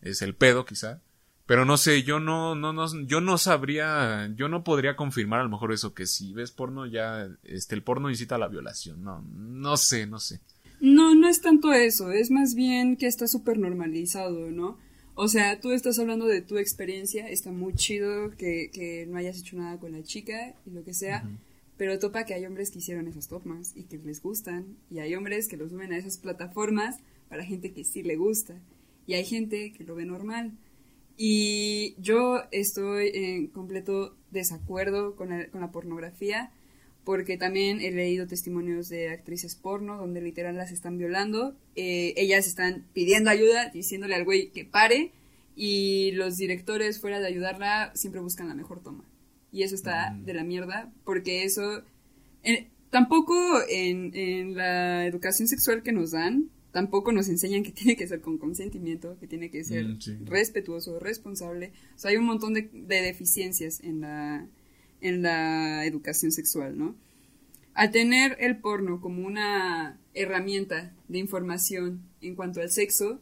[0.00, 1.02] Es el pedo, quizá.
[1.46, 5.44] Pero no sé, yo no, no, no, yo no sabría, yo no podría confirmar a
[5.44, 9.04] lo mejor eso, que si ves porno ya, este, el porno incita a la violación.
[9.04, 10.40] No, no sé, no sé.
[10.80, 14.78] No, no es tanto eso, es más bien que está súper normalizado, ¿no?
[15.14, 19.38] O sea, tú estás hablando de tu experiencia, está muy chido que, que no hayas
[19.38, 21.24] hecho nada con la chica y lo que sea,
[21.76, 25.14] pero topa que hay hombres que hicieron esas tomas y que les gustan, y hay
[25.14, 26.98] hombres que lo suben a esas plataformas
[27.28, 28.60] para gente que sí le gusta,
[29.06, 30.52] y hay gente que lo ve normal.
[31.16, 36.52] Y yo estoy en completo desacuerdo con la, con la pornografía,
[37.04, 42.46] porque también he leído testimonios de actrices porno donde literal las están violando, eh, ellas
[42.46, 45.12] están pidiendo ayuda, diciéndole al güey que pare,
[45.56, 49.04] y los directores fuera de ayudarla siempre buscan la mejor toma.
[49.54, 50.24] Y eso está Mm.
[50.26, 51.82] de la mierda, porque eso...
[52.42, 53.34] eh, tampoco
[53.68, 58.20] en, en la educación sexual que nos dan, tampoco nos enseñan que tiene que ser
[58.20, 60.16] con consentimiento, que tiene que ser Mm, sí.
[60.24, 61.72] respetuoso, responsable.
[61.94, 64.46] O sea, hay un montón de, de deficiencias en la,
[65.00, 66.94] en la educación sexual, ¿no?
[67.74, 73.20] Al tener el porno como una herramienta de información en cuanto al sexo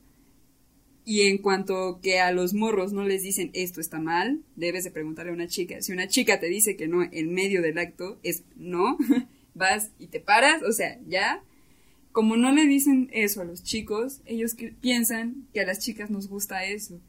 [1.04, 4.90] y en cuanto que a los morros no les dicen esto está mal, debes de
[4.90, 5.82] preguntarle a una chica.
[5.82, 8.96] Si una chica te dice que no en medio del acto, es no,
[9.54, 11.42] vas y te paras, o sea, ya.
[12.12, 16.10] Como no le dicen eso a los chicos, ellos que- piensan que a las chicas
[16.10, 17.00] nos gusta eso.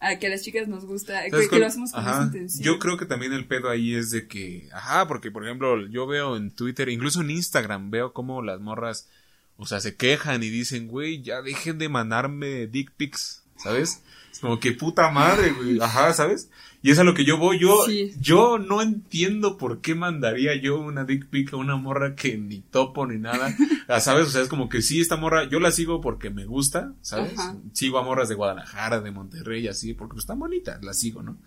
[0.00, 2.12] A que a las chicas nos gusta, que, lo hacemos con Ajá.
[2.18, 2.64] esa intención.
[2.64, 6.06] Yo creo que también el pedo ahí es de que, ajá, porque por ejemplo, yo
[6.06, 9.08] veo en Twitter, incluso en Instagram, veo como las morras,
[9.56, 14.02] o sea, se quejan y dicen, güey, ya dejen de mandarme dick pics, ¿sabes?
[14.32, 16.50] Es como que puta madre, güey, ajá, ¿sabes?
[16.82, 18.12] Y es a lo que yo voy, yo, Sí.
[18.20, 22.60] yo no entiendo por qué mandaría yo una dick pic a una morra que ni
[22.60, 23.56] topo ni nada,
[23.88, 24.26] Ah, ¿sabes?
[24.26, 27.32] O sea, es como que sí, esta morra, yo la sigo porque me gusta, ¿sabes?
[27.38, 27.56] Ajá.
[27.72, 31.38] Sigo a morras de Guadalajara, de Monterrey, así, porque pues, están bonitas, las sigo, ¿no?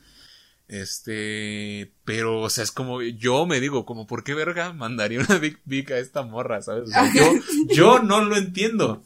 [0.70, 5.40] Este, pero, o sea, es como, yo me digo, como, ¿por qué verga mandaría una
[5.40, 6.90] dick pic a esta morra, sabes?
[6.90, 7.34] O sea, yo,
[7.74, 9.04] yo no lo entiendo.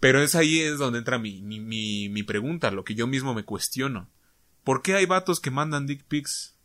[0.00, 3.34] Pero es ahí es donde entra mi, mi, mi, mi pregunta, lo que yo mismo
[3.34, 4.10] me cuestiono.
[4.64, 6.56] ¿Por qué hay vatos que mandan dick pics?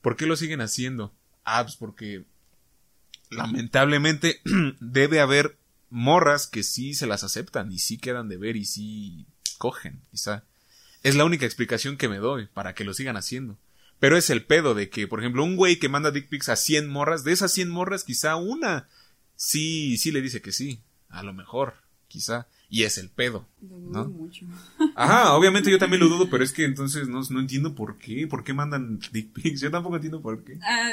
[0.00, 1.14] ¿Por qué lo siguen haciendo?
[1.44, 2.24] Ah, pues porque
[3.28, 4.40] lamentablemente
[4.80, 5.58] debe haber
[5.90, 9.26] morras que sí se las aceptan y sí quedan de ver y sí
[9.58, 10.44] cogen, quizá.
[11.02, 13.58] Es la única explicación que me doy para que lo sigan haciendo.
[14.00, 16.56] Pero es el pedo de que, por ejemplo, un güey que manda dick pics a
[16.56, 18.88] 100 morras, de esas 100 morras quizá una
[19.38, 21.74] sí, sí le dice que sí, a lo mejor,
[22.08, 22.48] quizá.
[22.70, 23.48] Y es el pedo.
[23.62, 24.08] Lo dudo ¿no?
[24.10, 24.44] mucho.
[24.94, 28.26] Ajá, obviamente yo también lo dudo, pero es que entonces no, no entiendo por qué,
[28.26, 30.58] por qué mandan dick pics, yo tampoco entiendo por qué.
[30.62, 30.92] Ah,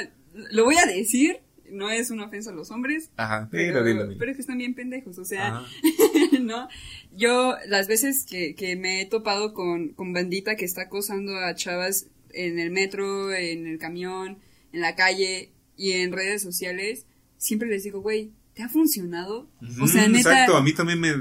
[0.52, 1.40] lo voy a decir,
[1.70, 4.18] no es una ofensa a los hombres, Ajá, pero, dilo, dilo, dilo.
[4.18, 5.62] pero es que están bien pendejos, o sea.
[6.40, 6.68] ¿no?
[7.14, 11.54] Yo, las veces que, que me he topado con, con bandita que está acosando a
[11.54, 14.38] chavas en el metro, en el camión,
[14.72, 17.06] en la calle y en redes sociales,
[17.36, 19.48] siempre les digo, güey, ¿te ha funcionado?
[19.80, 21.12] O sea, neta, Exacto, a mí también me...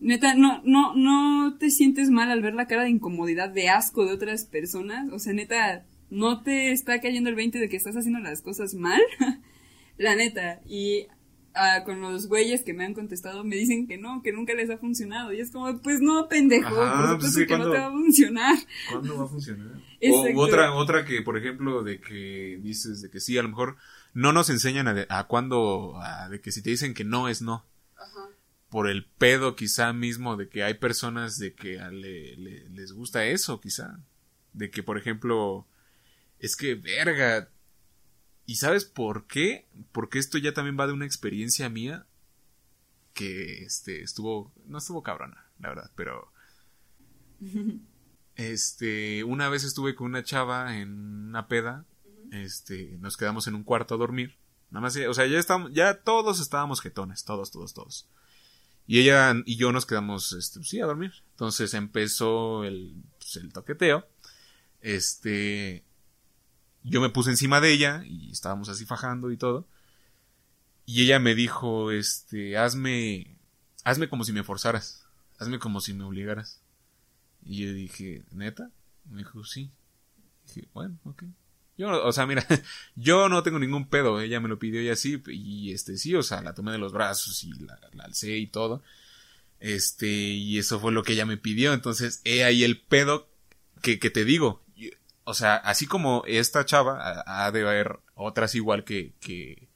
[0.00, 4.04] neta, no, no, no te sientes mal al ver la cara de incomodidad, de asco
[4.04, 5.12] de otras personas.
[5.12, 8.74] O sea, neta, no te está cayendo el 20 de que estás haciendo las cosas
[8.74, 9.00] mal.
[9.98, 10.60] la neta.
[10.66, 11.06] Y
[11.54, 14.68] ah, con los güeyes que me han contestado me dicen que no, que nunca les
[14.70, 15.32] ha funcionado.
[15.32, 17.90] Y es como, pues no, pendejo, Ajá, por pues sí, que no te va a
[17.92, 18.56] funcionar.
[18.90, 19.66] ¿Cuándo va a funcionar?
[19.98, 20.38] O Exacto.
[20.38, 23.76] u otra, otra que, por ejemplo, de que dices de que sí, a lo mejor
[24.12, 27.28] no nos enseñan a, de- a cuándo, a- de que si te dicen que no
[27.30, 27.64] es no.
[28.68, 32.36] Por el pedo quizá mismo de que hay personas de que le-
[32.68, 33.98] les gusta eso quizá.
[34.52, 35.66] De que, por ejemplo,
[36.40, 37.48] es que, verga.
[38.46, 39.66] ¿Y sabes por qué?
[39.92, 42.06] Porque esto ya también va de una experiencia mía
[43.12, 46.30] que este estuvo, no estuvo cabrona, la verdad, pero
[48.36, 51.84] este, una vez estuve con una chava en una peda,
[52.30, 54.36] este, nos quedamos en un cuarto a dormir.
[54.70, 58.08] Nada más, o sea, ya estábamos, ya todos estábamos jetones, todos, todos, todos.
[58.86, 61.12] Y ella y yo nos quedamos, este, sí, a dormir.
[61.32, 64.06] Entonces empezó el, pues, el toqueteo.
[64.80, 65.84] Este,
[66.86, 69.66] yo me puse encima de ella y estábamos así fajando y todo.
[70.86, 73.36] Y ella me dijo, este, hazme,
[73.82, 75.04] hazme como si me forzaras,
[75.38, 76.60] hazme como si me obligaras.
[77.44, 78.70] Y yo dije, ¿neta?
[79.10, 79.70] Me dijo, sí.
[80.46, 81.24] Dije, bueno, ok.
[81.76, 82.46] Yo, o sea, mira,
[82.94, 86.22] yo no tengo ningún pedo, ella me lo pidió y así, y este, sí, o
[86.22, 88.82] sea, la tomé de los brazos y la, la alcé y todo.
[89.58, 93.28] Este, y eso fue lo que ella me pidió, entonces, he ahí el pedo
[93.82, 94.62] que, que te digo.
[95.28, 99.68] O sea, así como esta chava, ha, de haber otras igual que, que,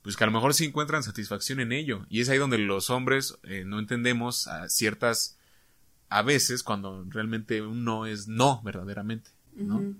[0.00, 2.06] pues que a lo mejor sí encuentran satisfacción en ello.
[2.08, 5.36] Y es ahí donde los hombres eh, no entendemos a ciertas,
[6.08, 9.94] a veces cuando realmente un no es no verdaderamente, ¿no?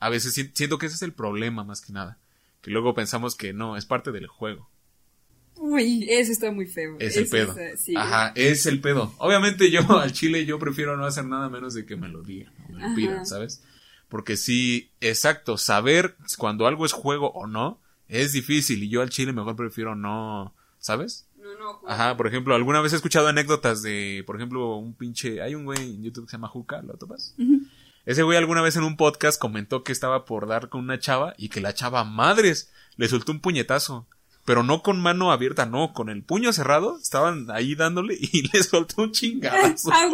[0.00, 2.16] A veces si- siento que ese es el problema más que nada.
[2.62, 4.70] Que luego pensamos que no, es parte del juego.
[5.56, 6.96] Uy, eso está muy feo.
[6.98, 7.56] Es el Eso pedo.
[7.76, 7.94] sí.
[7.94, 9.14] Ajá, es el pedo.
[9.18, 12.52] Obviamente yo al chile yo prefiero no hacer nada menos de que me lo digan,
[12.68, 13.62] o me lo pidan, ¿sabes?
[14.08, 19.10] Porque sí, exacto, saber cuando algo es juego o no es difícil y yo al
[19.10, 21.26] chile mejor prefiero no, ¿sabes?
[21.36, 21.92] No, no, Juan.
[21.92, 25.64] Ajá, por ejemplo, alguna vez he escuchado anécdotas de, por ejemplo, un pinche, hay un
[25.64, 27.34] güey en YouTube que se llama Juca, ¿lo topas?
[28.04, 31.34] Ese güey alguna vez en un podcast comentó que estaba por dar con una chava
[31.36, 34.06] y que la chava madres le soltó un puñetazo.
[34.44, 38.62] Pero no con mano abierta, no, con el puño cerrado, estaban ahí dándole y le
[38.62, 39.90] soltó un chingadazo.
[39.92, 40.08] Ah.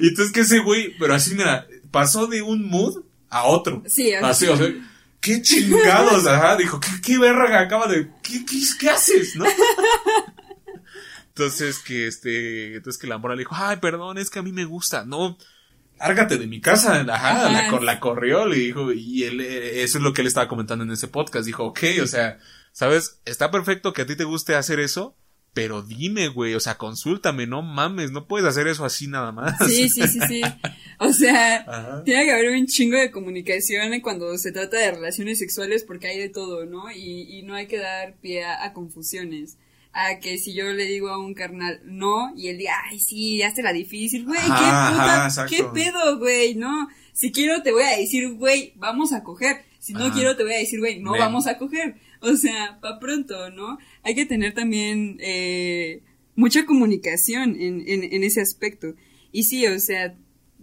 [0.00, 3.82] Y entonces que ese güey, pero así mira, pasó de un mood a otro.
[3.86, 4.72] Sí, Así, o sea,
[5.20, 9.44] qué chingados, ajá, dijo, qué, qué verga acaba de, ¿qué, qué, qué haces, no?
[11.28, 14.50] Entonces que este, entonces que la mora le dijo, ay, perdón, es que a mí
[14.50, 15.38] me gusta, no,
[16.00, 17.70] lárgate de mi casa, ajá, Ajá.
[17.70, 20.90] La, la corrió, le dijo, y él, eso es lo que él estaba comentando en
[20.90, 22.38] ese podcast, dijo, ok, o sea,
[22.72, 25.16] sabes, está perfecto que a ti te guste hacer eso,
[25.60, 29.56] pero dime, güey, o sea, consúltame, no mames, no puedes hacer eso así nada más.
[29.66, 30.40] Sí, sí, sí, sí.
[30.98, 32.04] O sea, Ajá.
[32.04, 36.18] tiene que haber un chingo de comunicación cuando se trata de relaciones sexuales porque hay
[36.18, 36.90] de todo, ¿no?
[36.90, 39.58] Y, y no hay que dar pie a, a confusiones.
[39.92, 43.42] A que si yo le digo a un carnal no y él diga, ay, sí,
[43.42, 46.88] hazte la difícil, güey, qué puta, ajá, qué pedo, güey, no.
[47.12, 49.64] Si quiero te voy a decir, güey, vamos a coger.
[49.80, 50.14] Si no Ajá.
[50.14, 51.20] quiero te voy a decir, güey, no Ven.
[51.20, 51.96] vamos a coger.
[52.20, 53.78] O sea, pa' pronto, ¿no?
[54.02, 56.02] Hay que tener también eh,
[56.34, 58.94] mucha comunicación en, en, en ese aspecto.
[59.32, 60.14] Y sí, o sea,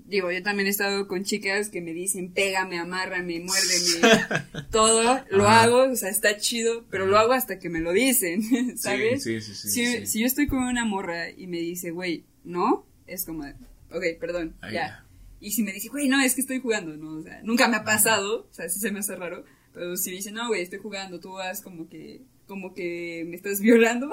[0.08, 5.48] digo, yo también he estado con chicas que me dicen, pégame, amárrame, muérdeme, todo, lo
[5.48, 5.64] Ajá.
[5.64, 8.42] hago, o sea, está chido, pero lo hago hasta que me lo dicen,
[8.78, 9.24] ¿sabes?
[9.24, 12.86] Sí, sí, sí, si, si yo estoy con una morra y me dice, güey, no,
[13.08, 13.44] es como,
[13.92, 15.06] ok, perdón, ya.
[15.42, 17.20] Y si me dice, güey, no, es que estoy jugando, ¿no?
[17.20, 20.12] O sea, nunca me ha pasado, o sea, sí se me hace raro, pero si
[20.12, 24.10] dice, no, güey, estoy jugando, tú vas como que, como que me estás violando,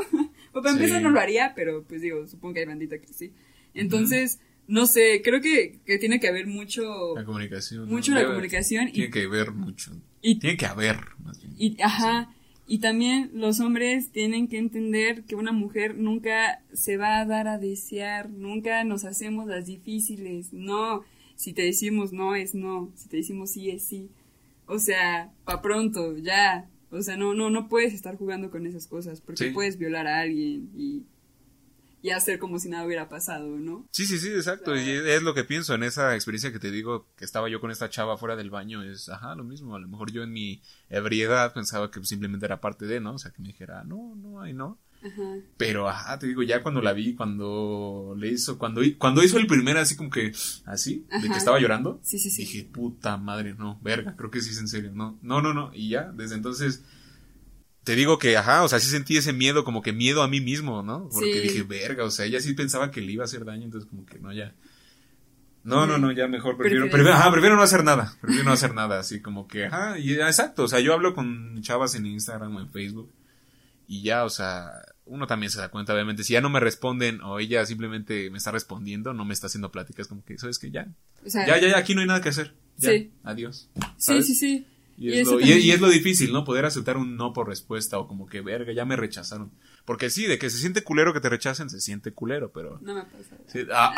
[0.53, 0.79] o para Sí.
[0.81, 3.33] empezar no lo haría, pero pues digo, supongo que hay bandita que sí.
[3.75, 7.89] Entonces, no sé, creo que, que tiene que haber mucho, La comunicación.
[7.89, 8.21] mucho ¿no?
[8.21, 9.93] la comunicación y, Tiene que ver mucho.
[10.21, 11.55] y, Tiene que haber, más bien.
[11.59, 12.33] y, ajá,
[12.67, 17.49] y también los hombres tienen que entender que una mujer nunca se va a dar
[17.49, 21.03] a desear, nunca nos hacemos las difíciles, no,
[21.35, 24.11] si te decimos no es no, si te decimos sí es sí,
[24.67, 28.87] o sea, pa pronto, ya, o sea, no, no, no puedes estar jugando con esas
[28.87, 29.51] cosas, porque Sí.
[29.51, 31.05] puedes violar a alguien y,
[32.03, 33.87] y hacer como si nada hubiera pasado, ¿no?
[33.93, 34.75] Sí, sí, sí, exacto.
[34.77, 37.71] Y es lo que pienso en esa experiencia que te digo que estaba yo con
[37.71, 38.83] esta chava fuera del baño.
[38.83, 39.77] Es, ajá, lo mismo.
[39.77, 43.15] A lo mejor yo en mi ebriedad pensaba que simplemente era parte de, ¿no?
[43.15, 44.79] O sea, que me dijera, no, no, ay, no.
[45.05, 45.37] Ajá.
[45.57, 49.47] Pero, ajá, te digo, ya cuando la vi, cuando le hizo, cuando, cuando hizo el
[49.47, 50.33] primer así como que,
[50.65, 52.43] así, de que estaba llorando, Sí, sí, sí.
[52.43, 55.73] dije, puta madre, no, verga, creo que sí es en serio, no, no, no, no,
[55.75, 56.85] y ya, desde entonces,
[57.85, 60.41] te digo que, ajá, o sea, sí sentí ese miedo, como que miedo a mí
[60.41, 61.09] mismo, ¿no?
[61.13, 63.91] Porque dije, verga, o sea, ella sí pensaba que le iba a hacer daño, entonces
[63.91, 64.55] como que no, ya.
[65.65, 68.75] No, no, no, ya mejor prefiero, prefiero, ajá, prefiero no hacer nada, prefiero no hacer
[68.75, 72.57] nada, así como que, ajá, y exacto, o sea, yo hablo con chavas en Instagram
[72.57, 73.11] o en Facebook,
[73.93, 74.71] y ya, o sea,
[75.05, 78.39] uno también se da cuenta, obviamente, si ya no me responden o ella simplemente me
[78.39, 80.89] está respondiendo, no me está haciendo pláticas, como que, ¿sabes que Ya,
[81.27, 82.55] O sea, ya, ya, ya, aquí no hay nada que hacer.
[82.79, 83.11] Ya, Sí.
[83.23, 83.69] adiós.
[83.75, 84.27] sí, ¿sabes?
[84.29, 84.67] sí, sí.
[84.97, 85.61] Y Y es, lo, y, también.
[85.61, 86.43] y es lo difícil, ¿no?
[86.45, 89.53] Poder aceptar un no por respuesta o como que, verga, ya me rechazaron.
[89.85, 92.79] Porque sí, de que se siente culero que te rechacen, se siente culero, pero...
[92.81, 93.43] No me ha pasado.
[93.49, 93.93] sí, ah,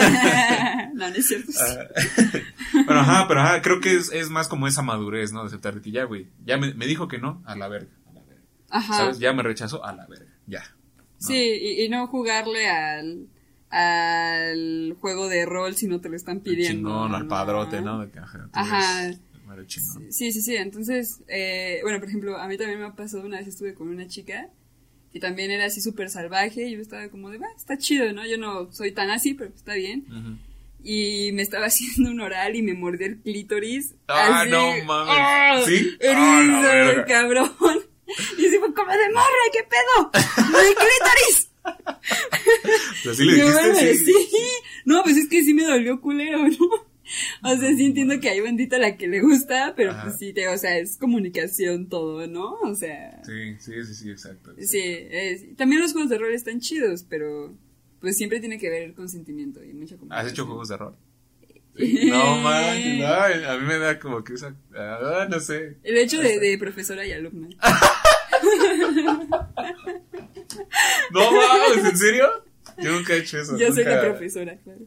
[0.00, 0.90] ah.
[0.94, 1.52] no, no es cierto.
[2.86, 5.40] Pero ajá, pero ajá, creo que es, es más como esa madurez, ¿no?
[5.42, 7.90] De aceptar de que ya, güey, ya me, me dijo que no, a la verga.
[8.76, 8.94] Ajá.
[8.94, 9.18] ¿Sabes?
[9.18, 10.32] Ya me rechazó, a la verga.
[10.46, 10.62] Ya.
[10.96, 11.04] ¿no?
[11.18, 13.28] Sí, y, y no jugarle al,
[13.70, 16.88] al juego de rol si no te lo están El pidiendo.
[16.90, 18.00] chingón, al padrote, ¿no?
[18.00, 19.20] De que, ajá, el.
[20.10, 20.56] Sí, sí, sí.
[20.56, 23.88] Entonces, eh, bueno, por ejemplo, a mí también me ha pasado una vez estuve con
[23.88, 24.48] una chica
[25.12, 28.26] que también era así súper salvaje y yo estaba como de, va, está chido, ¿no?
[28.26, 30.04] Yo no soy tan así, pero está bien.
[30.82, 33.94] Y me estaba haciendo un oral y me mordió el clítoris.
[34.08, 34.50] Ah, así.
[34.50, 35.14] no mames.
[35.16, 35.60] ¡Ah!
[35.64, 35.96] ¿Sí?
[36.00, 37.04] Erizo, Ah, la verga.
[37.06, 37.50] cabrón.
[38.38, 40.10] Y así fue como de morra, ¿qué pedo?
[40.48, 41.50] ¡Mi clítoris!
[41.64, 44.04] O sea, sí le dijiste, bueno, sí.
[44.04, 44.48] sí.
[44.84, 46.86] No, pues es que sí me dolió culero, ¿no?
[47.44, 50.04] O sea, sí entiendo que hay bandita la que le gusta, pero Ajá.
[50.04, 52.54] pues sí, te, o sea, es comunicación todo, ¿no?
[52.62, 54.50] O sea, Sí, sí, sí, sí, exacto.
[54.50, 54.66] exacto.
[54.66, 57.54] sí, es- también los juegos de rol están chidos, pero
[58.00, 60.26] pues siempre tiene que ver el consentimiento y mucha comunicación.
[60.26, 60.96] ¿Has hecho juegos de rol?
[61.78, 65.76] No manches, no, a mí me da como que esa, ah, no sé.
[65.82, 67.48] El hecho de, de profesora y alumna.
[71.12, 72.26] No mames, ¿en serio?
[72.78, 73.56] Yo nunca he hecho eso.
[73.56, 74.80] Yo soy la profesora, claro.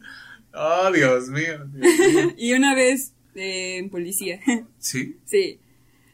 [0.53, 1.65] Oh, Dios mío.
[1.73, 2.33] Dios mío.
[2.37, 4.39] Y una vez eh, en policía,
[4.79, 5.17] ¿Sí?
[5.25, 5.59] sí,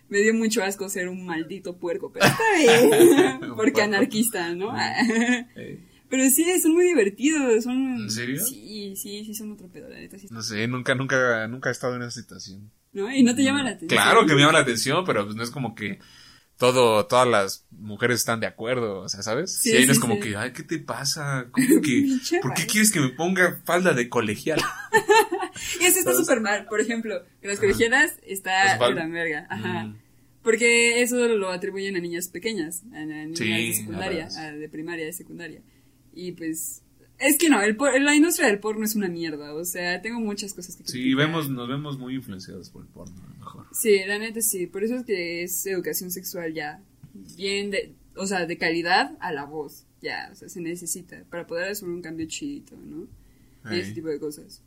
[0.09, 4.75] me dio mucho asco ser un maldito puerco, pero está bien, Un porque anarquista, ¿no?
[4.77, 7.95] Eh, Pero sí, son muy divertidos, son...
[8.03, 8.43] ¿En serio?
[8.43, 10.27] Sí, sí, sí son otro pedo, la neta, sí.
[10.29, 12.71] no sé, nunca, nunca, nunca he estado en esa situación.
[12.93, 13.11] ¿No?
[13.11, 13.89] Y no te llama la atención.
[13.89, 15.99] Claro que me llama la atención, pero pues no es como que
[16.57, 19.53] todo, todas las mujeres están de acuerdo, o sea, ¿sabes?
[19.53, 20.21] Sí, Sí, ahí no es como sí.
[20.21, 21.47] que, ay, ¿qué te pasa?
[21.51, 22.07] ¿Cómo que,
[22.41, 24.61] ¿Por qué quieres que me ponga falda de colegial?
[25.81, 26.65] y eso está súper mal.
[26.67, 27.67] Por ejemplo, que las Ajá.
[27.67, 29.47] colegialas está de la verga.
[29.49, 29.85] Ajá.
[29.85, 29.97] Mm.
[30.43, 35.13] Porque eso lo atribuyen a niñas pequeñas, a niñas de secundaria, a de primaria, de
[35.13, 35.61] secundaria.
[36.15, 36.81] Y pues,
[37.19, 40.19] es que no, el por- la industria del porno es una mierda, o sea, tengo
[40.19, 41.17] muchas cosas que Sí, criticar.
[41.27, 43.65] vemos, nos vemos muy influenciados por el porno, a lo mejor.
[43.73, 46.81] Sí, la neta sí, por eso es que es educación sexual ya,
[47.37, 51.45] bien de, o sea, de calidad a la voz, ya, o sea, se necesita para
[51.45, 53.07] poder hacer un cambio chidito, ¿no?
[53.73, 54.61] Y ese tipo de cosas.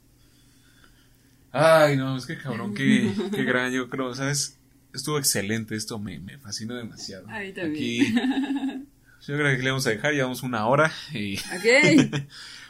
[1.50, 4.58] Ay, no, es que cabrón, qué, qué gran, yo creo, ¿sabes?
[4.92, 7.28] Estuvo excelente, esto me, me fascinó demasiado.
[7.28, 8.18] A mí también.
[8.18, 8.86] Aquí,
[9.28, 11.38] yo creo que le vamos a dejar, llevamos una hora y...
[11.38, 12.24] Ok.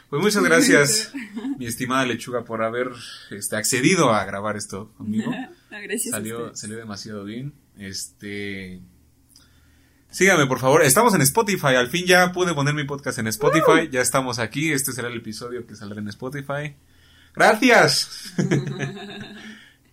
[0.09, 1.13] Pues muchas gracias,
[1.59, 2.89] mi estimada lechuga, por haber
[3.29, 5.31] este, accedido a grabar esto conmigo.
[5.71, 6.09] No, gracias.
[6.09, 7.53] Salió, salió demasiado bien.
[7.77, 8.79] Este.
[10.09, 10.81] Síganme, por favor.
[10.81, 11.75] Estamos en Spotify.
[11.77, 13.87] Al fin ya pude poner mi podcast en Spotify.
[13.91, 14.71] Ya estamos aquí.
[14.71, 16.73] Este será el episodio que saldrá en Spotify.
[17.35, 18.33] Gracias.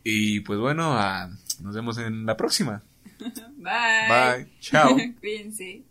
[0.02, 1.28] y pues bueno, ah,
[1.60, 2.82] nos vemos en la próxima.
[3.18, 4.08] Bye.
[4.08, 4.52] Bye.
[4.60, 4.96] Chao.
[5.20, 5.84] Cuídense.